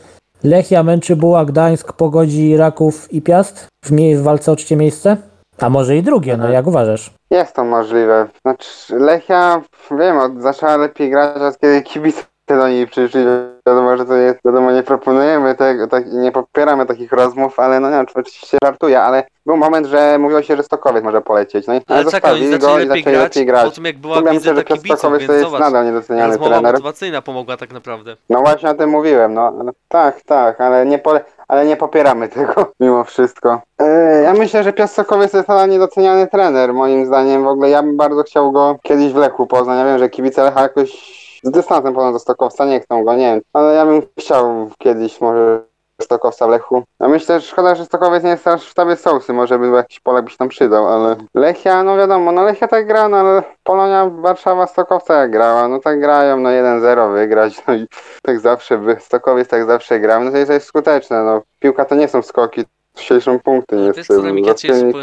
Lechia, 0.44 0.82
Męczybuła, 0.82 1.44
Gdańsk 1.44 1.92
pogodzi 1.92 2.56
Raków 2.56 3.12
i 3.12 3.22
Piast 3.22 3.66
w, 3.84 3.90
mie- 3.92 4.16
w 4.16 4.22
walce 4.22 4.52
o 4.52 4.56
trzecie 4.56 4.76
miejsce? 4.76 5.16
A 5.58 5.68
może 5.70 5.96
i 5.96 6.02
drugie, 6.02 6.36
no 6.36 6.48
jak 6.48 6.66
uważasz? 6.66 7.10
Jest 7.30 7.54
to 7.54 7.64
możliwe. 7.64 8.28
Znaczy, 8.42 8.68
Lechia, 8.90 9.62
wiem, 9.90 10.18
od, 10.18 10.42
zaczęła 10.42 10.76
lepiej 10.76 11.10
grać, 11.10 11.42
od 11.42 11.58
kiedy 11.58 11.82
kibice 11.82 12.22
do 12.56 12.68
niej 12.68 12.86
przyszli. 12.86 13.24
Wiadomo, 13.66 13.96
że 13.96 14.04
to 14.04 14.14
jest, 14.14 14.38
wiadomo, 14.44 14.72
nie 14.72 14.82
proponujemy 14.82 15.54
tego, 15.54 15.86
tak, 15.86 16.12
nie 16.12 16.32
popieramy 16.32 16.86
takich 16.86 17.12
rozmów, 17.12 17.60
ale 17.60 17.80
no 17.80 17.90
nie 17.90 17.96
wiem, 17.96 18.06
czy 18.06 18.18
oczywiście 18.18 18.58
żartuję, 18.64 19.00
ale 19.00 19.24
był 19.46 19.56
moment, 19.56 19.86
że 19.86 20.18
mówiło 20.18 20.42
się, 20.42 20.56
że 20.56 20.62
Stokowiec 20.62 21.04
może 21.04 21.20
polecieć. 21.20 21.66
No 21.66 21.74
i 21.74 21.80
Ale 21.86 22.04
czekaj, 22.04 22.32
oni 22.32 22.50
go 22.50 22.56
i 22.56 22.60
zaczęli 22.60 23.02
grać, 23.02 23.14
lepiej 23.18 23.46
grać. 23.46 23.64
po 23.64 23.70
tym 23.70 23.84
jak 23.84 23.98
była 23.98 24.16
myślę, 24.16 24.32
wizyta 24.32 24.54
że 24.54 24.64
kibiców, 24.64 24.98
Stokowiec 24.98 25.26
to 25.26 25.32
jest 25.32 25.44
zobacz, 25.44 25.60
nadal 25.60 25.84
niedoceniany 25.86 26.38
trener. 26.38 26.62
motywacyjna 26.72 27.22
pomogła 27.22 27.56
tak 27.56 27.72
naprawdę. 27.72 28.16
No 28.30 28.40
właśnie 28.40 28.70
o 28.70 28.74
tym 28.74 28.90
mówiłem, 28.90 29.34
no 29.34 29.52
tak, 29.88 30.22
tak, 30.22 30.60
ale 30.60 30.86
nie, 30.86 30.98
pole, 30.98 31.24
ale 31.48 31.66
nie 31.66 31.76
popieramy 31.76 32.28
tego 32.38 32.72
mimo 32.80 33.04
wszystko. 33.04 33.60
Yy, 33.80 34.22
ja 34.22 34.32
myślę, 34.32 34.64
że 34.64 34.72
Piastokowiec 34.72 35.30
to 35.30 35.36
jest 35.36 35.48
nadal 35.48 35.68
niedoceniany 35.68 36.26
trener, 36.26 36.74
moim 36.74 37.06
zdaniem. 37.06 37.44
W 37.44 37.46
ogóle 37.46 37.70
ja 37.70 37.82
bym 37.82 37.96
bardzo 37.96 38.22
chciał 38.22 38.52
go 38.52 38.76
kiedyś 38.82 39.12
w 39.12 39.16
Lechu 39.16 39.46
poznać. 39.46 39.78
Ja 39.78 39.84
wiem, 39.84 39.98
że 39.98 40.10
kibice 40.10 40.44
Lecha 40.44 40.62
jakoś 40.62 41.21
z 41.42 41.50
dystansem 41.50 41.94
do 41.94 42.18
Stokowca, 42.18 42.64
nie 42.64 42.80
chcą 42.80 43.04
go, 43.04 43.14
nie 43.14 43.32
wiem. 43.32 43.40
Ale 43.52 43.74
ja 43.74 43.86
bym 43.86 44.02
chciał 44.18 44.70
kiedyś 44.78 45.20
może 45.20 45.72
Stokowca 46.02 46.46
w 46.46 46.50
Lechu. 46.50 46.82
Ja 47.00 47.08
myślę, 47.08 47.40
że 47.40 47.46
szkoda, 47.46 47.74
że 47.74 47.84
Stokowiec 47.84 48.24
nie 48.24 48.30
jest 48.30 48.44
teraz 48.44 48.62
w 48.62 48.68
sztabie 48.68 48.96
Sousy, 48.96 49.32
może 49.32 49.58
by 49.58 49.68
jakiś 49.68 50.00
Polak 50.00 50.24
by 50.24 50.30
się 50.30 50.36
tam 50.36 50.48
przydał, 50.48 50.88
ale 50.88 51.16
Lechia, 51.34 51.82
no 51.82 51.96
wiadomo, 51.96 52.32
no 52.32 52.42
Lechia 52.42 52.68
tak 52.68 52.86
gra, 52.86 53.08
no 53.08 53.16
ale 53.16 53.42
Polonia, 53.62 54.10
Warszawa, 54.10 54.66
Stokowca 54.66 55.14
jak 55.14 55.30
grała, 55.30 55.68
no 55.68 55.78
tak 55.78 56.00
grają, 56.00 56.40
no 56.40 56.48
1-0 56.48 57.12
wygrać, 57.12 57.66
no 57.66 57.74
i 57.74 57.86
tak 58.22 58.40
zawsze, 58.40 58.78
by, 58.78 58.96
Stokowiec 59.00 59.48
tak 59.48 59.66
zawsze 59.66 60.00
grał, 60.00 60.24
no 60.24 60.30
to 60.30 60.36
jest, 60.36 60.48
to 60.48 60.52
jest 60.52 60.66
skuteczne, 60.66 61.22
no 61.22 61.42
piłka 61.60 61.84
to 61.84 61.94
nie 61.94 62.08
są 62.08 62.22
skoki, 62.22 62.64
liczą 63.10 63.40
punkty, 63.40 63.76
Ale 63.76 63.86
nie 63.86 63.92
wiesz 63.92 64.06
co, 64.06 64.14
powiem, 64.14 64.44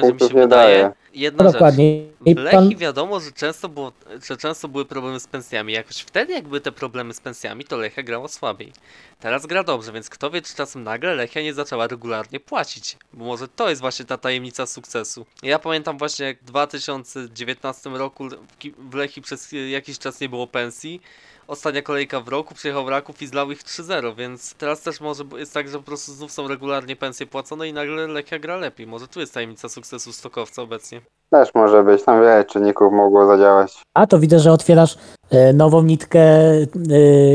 że 0.05 0.13
mi 0.13 0.19
się 0.19 0.27
wydaje, 0.39 0.91
jedna 1.13 1.43
No 1.43 1.49
rzecz. 1.49 1.53
dokładnie. 1.53 1.95
I 2.25 2.35
W 2.35 2.35
pan, 2.35 2.43
Lechii 2.43 2.75
wiadomo, 2.75 3.19
że 3.19 3.31
często, 3.31 3.69
było, 3.69 3.91
że 4.29 4.37
często 4.37 4.67
były 4.67 4.85
problemy 4.85 5.19
z 5.19 5.27
pensjami. 5.27 5.73
Jakoś 5.73 5.97
wtedy, 5.97 6.33
jak 6.33 6.47
były 6.47 6.61
te 6.61 6.71
problemy 6.71 7.13
z 7.13 7.19
pensjami, 7.21 7.65
to 7.65 7.77
Lechia 7.77 8.03
grała 8.03 8.27
słabiej. 8.27 8.73
Teraz 9.19 9.45
gra 9.45 9.63
dobrze, 9.63 9.91
więc 9.91 10.09
kto 10.09 10.29
wie, 10.31 10.41
czy 10.41 10.55
czasem 10.55 10.83
nagle 10.83 11.15
Lechia 11.15 11.41
nie 11.41 11.53
zaczęła 11.53 11.87
regularnie 11.87 12.39
płacić. 12.39 12.97
Bo 13.13 13.25
może 13.25 13.47
to 13.47 13.69
jest 13.69 13.81
właśnie 13.81 14.05
ta 14.05 14.17
tajemnica 14.17 14.65
sukcesu. 14.65 15.25
Ja 15.43 15.59
pamiętam 15.59 15.97
właśnie, 15.97 16.25
jak 16.25 16.37
w 16.41 16.45
2019 16.45 17.89
roku 17.89 18.29
w 18.29 18.57
Ki- 18.57 18.73
w 18.77 18.93
Lechii 18.95 19.21
przez 19.21 19.49
jakiś 19.69 19.99
czas 19.99 20.19
nie 20.21 20.29
było 20.29 20.47
pensji. 20.47 21.01
Ostatnia 21.49 21.81
kolejka 21.81 22.21
w 22.21 22.27
roku, 22.27 22.53
przyjechał 22.53 22.89
Raków 22.89 23.21
i 23.21 23.27
zlał 23.27 23.51
ich 23.51 23.63
3-0, 23.63 24.15
więc 24.15 24.53
teraz 24.53 24.81
też 24.81 25.01
może 25.01 25.23
jest 25.37 25.53
tak, 25.53 25.67
że 25.67 25.77
po 25.77 25.83
prostu 25.83 26.11
znów 26.11 26.31
są 26.31 26.47
regularnie 26.47 26.95
pensje 26.95 27.25
płacone 27.25 27.67
i 27.67 27.73
nagle 27.73 28.07
Lechia 28.07 28.39
gra 28.39 28.57
lepiej. 28.57 28.87
Może 28.87 29.07
tu 29.07 29.19
jest 29.19 29.33
tajemnica 29.33 29.69
sukcesu 29.69 30.13
Stokowca 30.13 30.61
obecnie. 30.61 31.01
Też 31.29 31.49
może 31.55 31.83
być, 31.83 32.03
tam 32.03 32.21
wiele 32.21 32.45
czynników 32.45 32.93
mogło 32.93 33.27
zadziałać. 33.27 33.81
a 33.93 34.07
to 34.07 34.19
widzę, 34.19 34.39
że 34.39 34.51
otwierasz 34.51 34.97
e, 35.29 35.53
nową 35.53 35.83
nitkę 35.83 36.19
e, 36.19 36.65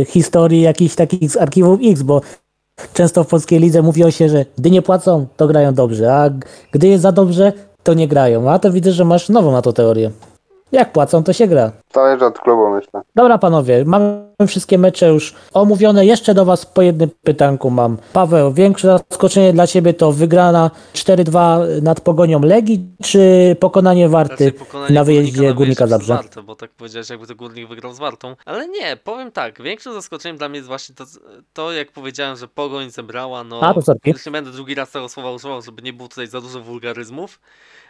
historii 0.07 0.61
jakichś 0.61 0.94
takich 0.94 1.31
z 1.31 1.37
archiwum 1.37 1.79
X, 1.83 2.03
bo 2.03 2.20
często 2.92 3.24
w 3.24 3.29
polskiej 3.29 3.61
lidze 3.61 3.83
mówiło 3.83 4.11
się, 4.11 4.29
że 4.29 4.44
gdy 4.59 4.70
nie 4.70 4.83
płacą, 4.83 5.27
to 5.37 5.46
grają 5.46 5.74
dobrze, 5.74 6.14
a 6.14 6.31
gdy 6.72 6.88
jest 6.88 7.03
za 7.03 7.12
dobrze, 7.12 7.53
to 7.83 7.94
nie 7.94 8.09
grają. 8.09 8.50
A 8.50 8.59
to 8.59 8.72
widzę, 8.72 8.92
że 8.92 9.05
masz 9.05 9.29
nową 9.29 9.53
na 9.53 9.62
to 9.62 9.72
teorię. 9.72 10.11
Jak 10.74 10.92
płacą, 10.92 11.24
to 11.24 11.32
się 11.32 11.46
gra. 11.46 11.72
Zależy 11.94 12.24
od 12.24 12.38
klubu, 12.38 12.70
myślę. 12.70 13.02
Dobra 13.14 13.38
panowie, 13.38 13.84
mamy 13.84 14.24
wszystkie 14.46 14.78
mecze 14.78 15.08
już 15.08 15.34
omówione. 15.52 16.06
Jeszcze 16.06 16.34
do 16.34 16.44
was 16.44 16.66
po 16.66 16.82
jednym 16.82 17.10
pytanku 17.22 17.70
mam. 17.70 17.96
Paweł, 18.12 18.52
większe 18.52 18.88
zaskoczenie 18.88 19.52
dla 19.52 19.66
ciebie 19.66 19.94
to 19.94 20.12
wygrana 20.12 20.70
4-2 20.94 21.82
nad 21.82 22.00
Pogonią 22.00 22.40
Legii, 22.40 22.87
czy 23.02 23.56
pokonanie 23.60 24.08
Warty 24.08 24.32
Raczej 24.32 24.52
pokonanie 24.52 24.94
na 24.94 25.04
wyjeździe 25.04 25.32
Górnika 25.32 25.48
na 25.48 25.54
Górnika 25.54 25.87
wyjeździe 25.87 26.06
Zabrze? 26.06 26.14
Wartę, 26.14 26.42
bo 26.42 26.56
tak 26.56 26.70
powiedziałeś, 26.70 27.10
jakby 27.10 27.26
to 27.26 27.34
Górnik 27.34 27.68
wygrał 27.68 27.92
z 27.92 27.98
Wartą. 27.98 28.37
Ale 28.44 28.68
nie, 28.68 28.96
powiem 28.96 29.32
tak, 29.32 29.62
większym 29.62 29.92
zaskoczeniem 29.92 30.38
dla 30.38 30.48
mnie 30.48 30.56
jest 30.56 30.68
właśnie 30.68 30.94
to, 30.94 31.04
to 31.52 31.72
jak 31.72 31.92
powiedziałem, 31.92 32.37
że 32.37 32.48
Pogoń 32.48 32.90
zebrała, 32.90 33.44
no... 33.44 33.60
A, 33.62 33.74
to 33.74 33.82
sorki. 33.82 34.10
Już 34.10 34.26
nie 34.26 34.32
będę 34.32 34.50
drugi 34.50 34.74
raz 34.74 34.90
tego 34.90 35.08
słowa 35.08 35.30
używał, 35.30 35.62
żeby 35.62 35.82
nie 35.82 35.92
było 35.92 36.08
tutaj 36.08 36.26
za 36.26 36.40
dużo 36.40 36.60
wulgaryzmów, 36.60 37.40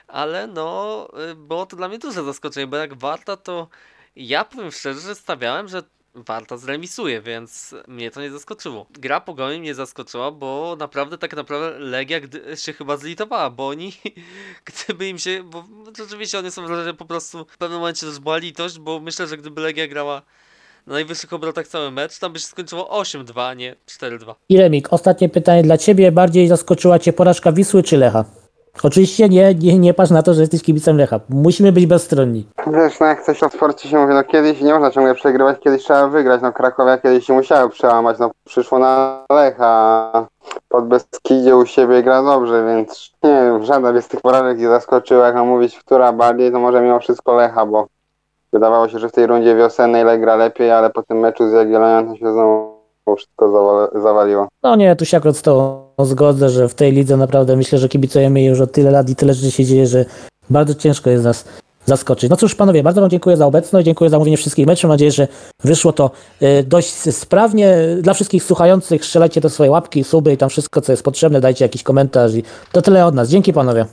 ale 0.09 0.47
no, 0.47 1.09
y, 1.31 1.35
było 1.35 1.67
to 1.67 1.77
dla 1.77 1.89
mnie 1.89 1.99
duże 1.99 2.25
zaskoczenie, 2.25 2.67
bo 2.67 2.77
jak 2.77 2.95
Warta, 2.95 3.37
to 3.37 3.69
ja 4.17 4.45
powiem 4.45 4.71
szczerze, 4.71 5.01
że 5.01 5.15
stawiałem, 5.15 5.69
że 5.69 5.83
Warta 6.15 6.57
zremisuje, 6.57 7.21
więc 7.21 7.75
mnie 7.89 8.11
to 8.11 8.21
nie 8.21 8.31
zaskoczyło. 8.31 8.87
Gra 8.91 9.21
Pogoni 9.21 9.61
mnie 9.61 9.75
zaskoczyła, 9.75 10.31
bo 10.31 10.77
naprawdę 10.79 11.19
tak 11.19 11.37
naprawdę 11.37 11.79
Legia 11.79 12.21
się 12.55 12.73
chyba 12.73 12.97
zlitowała, 12.97 13.51
bo 13.51 13.69
oni, 13.69 13.93
gdyby 14.85 15.09
im 15.09 15.19
się, 15.19 15.43
bo 15.43 15.65
rzeczywiście 15.99 16.39
oni 16.39 16.51
są 16.51 16.67
wrażenie, 16.67 16.85
że 16.85 16.95
po 16.95 17.05
prostu 17.05 17.47
w 17.49 17.59
pewnym 17.59 17.79
momencie 17.79 18.07
też 18.07 18.19
była 18.19 18.37
litość, 18.37 18.79
bo 18.79 19.01
myślę, 19.01 19.27
że 19.27 19.37
gdyby 19.37 19.61
Legia 19.61 19.89
grała 19.89 20.23
na 20.87 20.93
najwyższych 20.93 21.33
obrotach 21.33 21.69
cały 21.69 21.91
mecz, 21.91 22.19
tam 22.19 22.33
by 22.33 22.39
się 22.39 22.47
skończyło 22.47 23.03
8-2, 23.03 23.41
a 23.41 23.55
nie 23.55 23.77
4-2. 23.87 24.35
I 24.49 24.57
Remik, 24.57 24.93
ostatnie 24.93 25.29
pytanie 25.29 25.63
dla 25.63 25.79
ciebie. 25.79 26.13
Bardziej 26.13 26.49
zaskoczyła 26.49 26.99
cię 26.99 27.13
porażka 27.13 27.53
Wisły 27.53 27.83
czy 27.83 27.97
Lecha? 27.97 28.25
Oczywiście 28.83 29.29
nie, 29.29 29.55
nie, 29.55 29.79
nie 29.79 29.95
patrz 29.95 30.11
na 30.11 30.23
to, 30.23 30.35
że 30.35 30.41
jesteś 30.41 30.63
kibicem 30.63 30.97
Lecha. 30.97 31.21
Musimy 31.29 31.73
być 31.73 31.87
bezstronni. 31.87 32.47
Wiesz, 32.67 33.01
no 33.01 33.07
jak 33.07 33.23
coś 33.23 33.43
o 33.43 33.51
sporcie 33.51 33.89
się 33.89 33.99
mówi, 33.99 34.15
no 34.15 34.25
kiedyś 34.25 34.61
nie 34.61 34.73
można 34.73 34.91
ciągle 34.91 35.15
przegrywać, 35.15 35.61
kiedyś 35.61 35.83
trzeba 35.83 36.09
wygrać. 36.09 36.43
No 36.43 36.53
Krakowia 36.53 36.99
kiedyś 36.99 37.27
się 37.27 37.33
musiało 37.33 37.69
przełamać, 37.69 38.19
no 38.19 38.31
przyszło 38.45 38.79
na 38.79 39.25
Lecha. 39.31 40.27
Pod 40.69 40.89
Beskidzie 40.89 41.57
u 41.57 41.67
siebie 41.67 42.03
gra 42.03 42.23
dobrze, 42.23 42.65
więc 42.67 43.13
nie 43.23 43.31
wiem, 43.31 43.65
żadna 43.65 44.01
z 44.01 44.09
tych 44.09 44.21
porażek 44.21 44.59
nie 44.59 44.69
zaskoczyła. 44.69 45.27
Jak 45.27 45.35
mam 45.35 45.49
mówić, 45.49 45.79
która 45.79 46.13
bardziej, 46.13 46.53
to 46.53 46.59
może 46.59 46.81
mimo 46.81 47.01
wszystko 47.01 47.35
Lecha, 47.35 47.67
bo 47.67 47.87
wydawało 48.53 48.89
się, 48.89 48.99
że 48.99 49.09
w 49.09 49.13
tej 49.13 49.27
rundzie 49.27 49.57
wiosennej 49.57 50.05
Lech 50.05 50.21
gra 50.21 50.37
lepiej, 50.37 50.71
ale 50.71 50.91
po 50.91 51.03
tym 51.03 51.19
meczu 51.19 51.49
z 51.49 51.53
Jagiellonią 51.53 52.09
to 52.09 52.17
się 52.17 52.33
znowu 52.33 52.74
wszystko 53.13 53.49
zawal- 53.49 54.03
zawaliło. 54.03 54.49
No 54.63 54.77
nie, 54.77 54.97
tu 54.97 55.05
się 55.05 55.17
akurat 55.17 55.37
z 55.37 55.43
tą 55.43 55.85
zgodzę, 55.99 56.49
że 56.49 56.69
w 56.69 56.75
tej 56.75 56.93
lidze 56.93 57.17
naprawdę 57.17 57.57
myślę, 57.57 57.79
że 57.79 57.89
kibicujemy 57.89 58.41
jej 58.41 58.49
już 58.49 58.61
od 58.61 58.73
tyle 58.73 58.91
lat 58.91 59.11
i 59.11 59.17
tyle 59.17 59.35
rzeczy 59.35 59.51
się 59.51 59.65
dzieje, 59.65 59.87
że 59.87 60.05
bardzo 60.51 60.75
ciężko 60.75 61.11
jest 61.11 61.25
nas 61.25 61.45
zaskoczyć. 61.87 62.31
No 62.31 62.37
cóż, 62.37 62.55
panowie, 62.55 62.83
bardzo 62.83 63.01
wam 63.01 63.11
dziękuję 63.11 63.37
za 63.37 63.47
obecność, 63.47 63.85
dziękuję 63.85 64.11
za 64.11 64.19
mówienie 64.19 64.37
wszystkich 64.37 64.67
meczów. 64.67 64.85
Mam 64.85 64.91
nadzieję, 64.91 65.11
że 65.11 65.29
wyszło 65.65 65.93
to 65.93 66.11
e, 66.41 66.63
dość 66.63 67.15
sprawnie. 67.15 67.77
Dla 68.01 68.15
wszystkich 68.15 68.45
słuchających 68.45 69.05
strzelajcie 69.05 69.41
te 69.41 69.51
swoje 69.51 69.71
łapki, 69.71 70.05
suby 70.05 70.33
i 70.33 70.37
tam 70.37 70.49
wszystko, 70.49 70.81
co 70.81 70.93
jest 70.93 71.03
potrzebne, 71.03 71.41
dajcie 71.41 71.65
jakiś 71.65 71.83
komentarz 71.83 72.35
i 72.35 72.43
to 72.73 72.83
tyle 72.83 73.07
od 73.07 73.15
nas. 73.15 73.29
Dzięki 73.29 73.53
panowie. 73.53 73.87